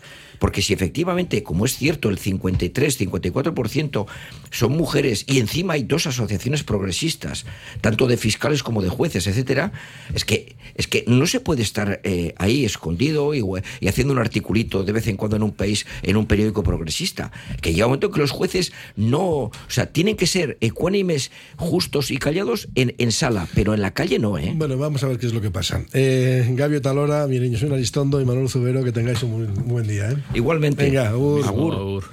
[0.41, 4.07] Porque si efectivamente, como es cierto, el 53, 54%
[4.51, 7.45] son mujeres y encima hay dos asociaciones progresistas,
[7.82, 9.72] tanto de fiscales como de jueces, etcétera,
[10.14, 13.45] es que, es que no se puede estar eh, ahí escondido y,
[13.86, 17.30] haciendo un articulito de vez en cuando en un país, en un periódico progresista.
[17.61, 22.11] Que llega un momento que los jueces no, o sea, tienen que ser ecuánimes, justos
[22.11, 24.55] y callados en, en sala, pero en la calle no, ¿eh?
[24.57, 25.84] Bueno, vamos a ver qué es lo que pasa.
[25.93, 30.11] Eh, Gabio Talora, mi niño, soy Aristondo y Manuel Zubero, que tengáis un buen día.
[30.11, 30.16] ¿eh?
[30.35, 30.85] Igualmente.
[30.85, 31.45] Venga, agur.
[31.47, 31.74] Agur.
[31.74, 32.05] Agur.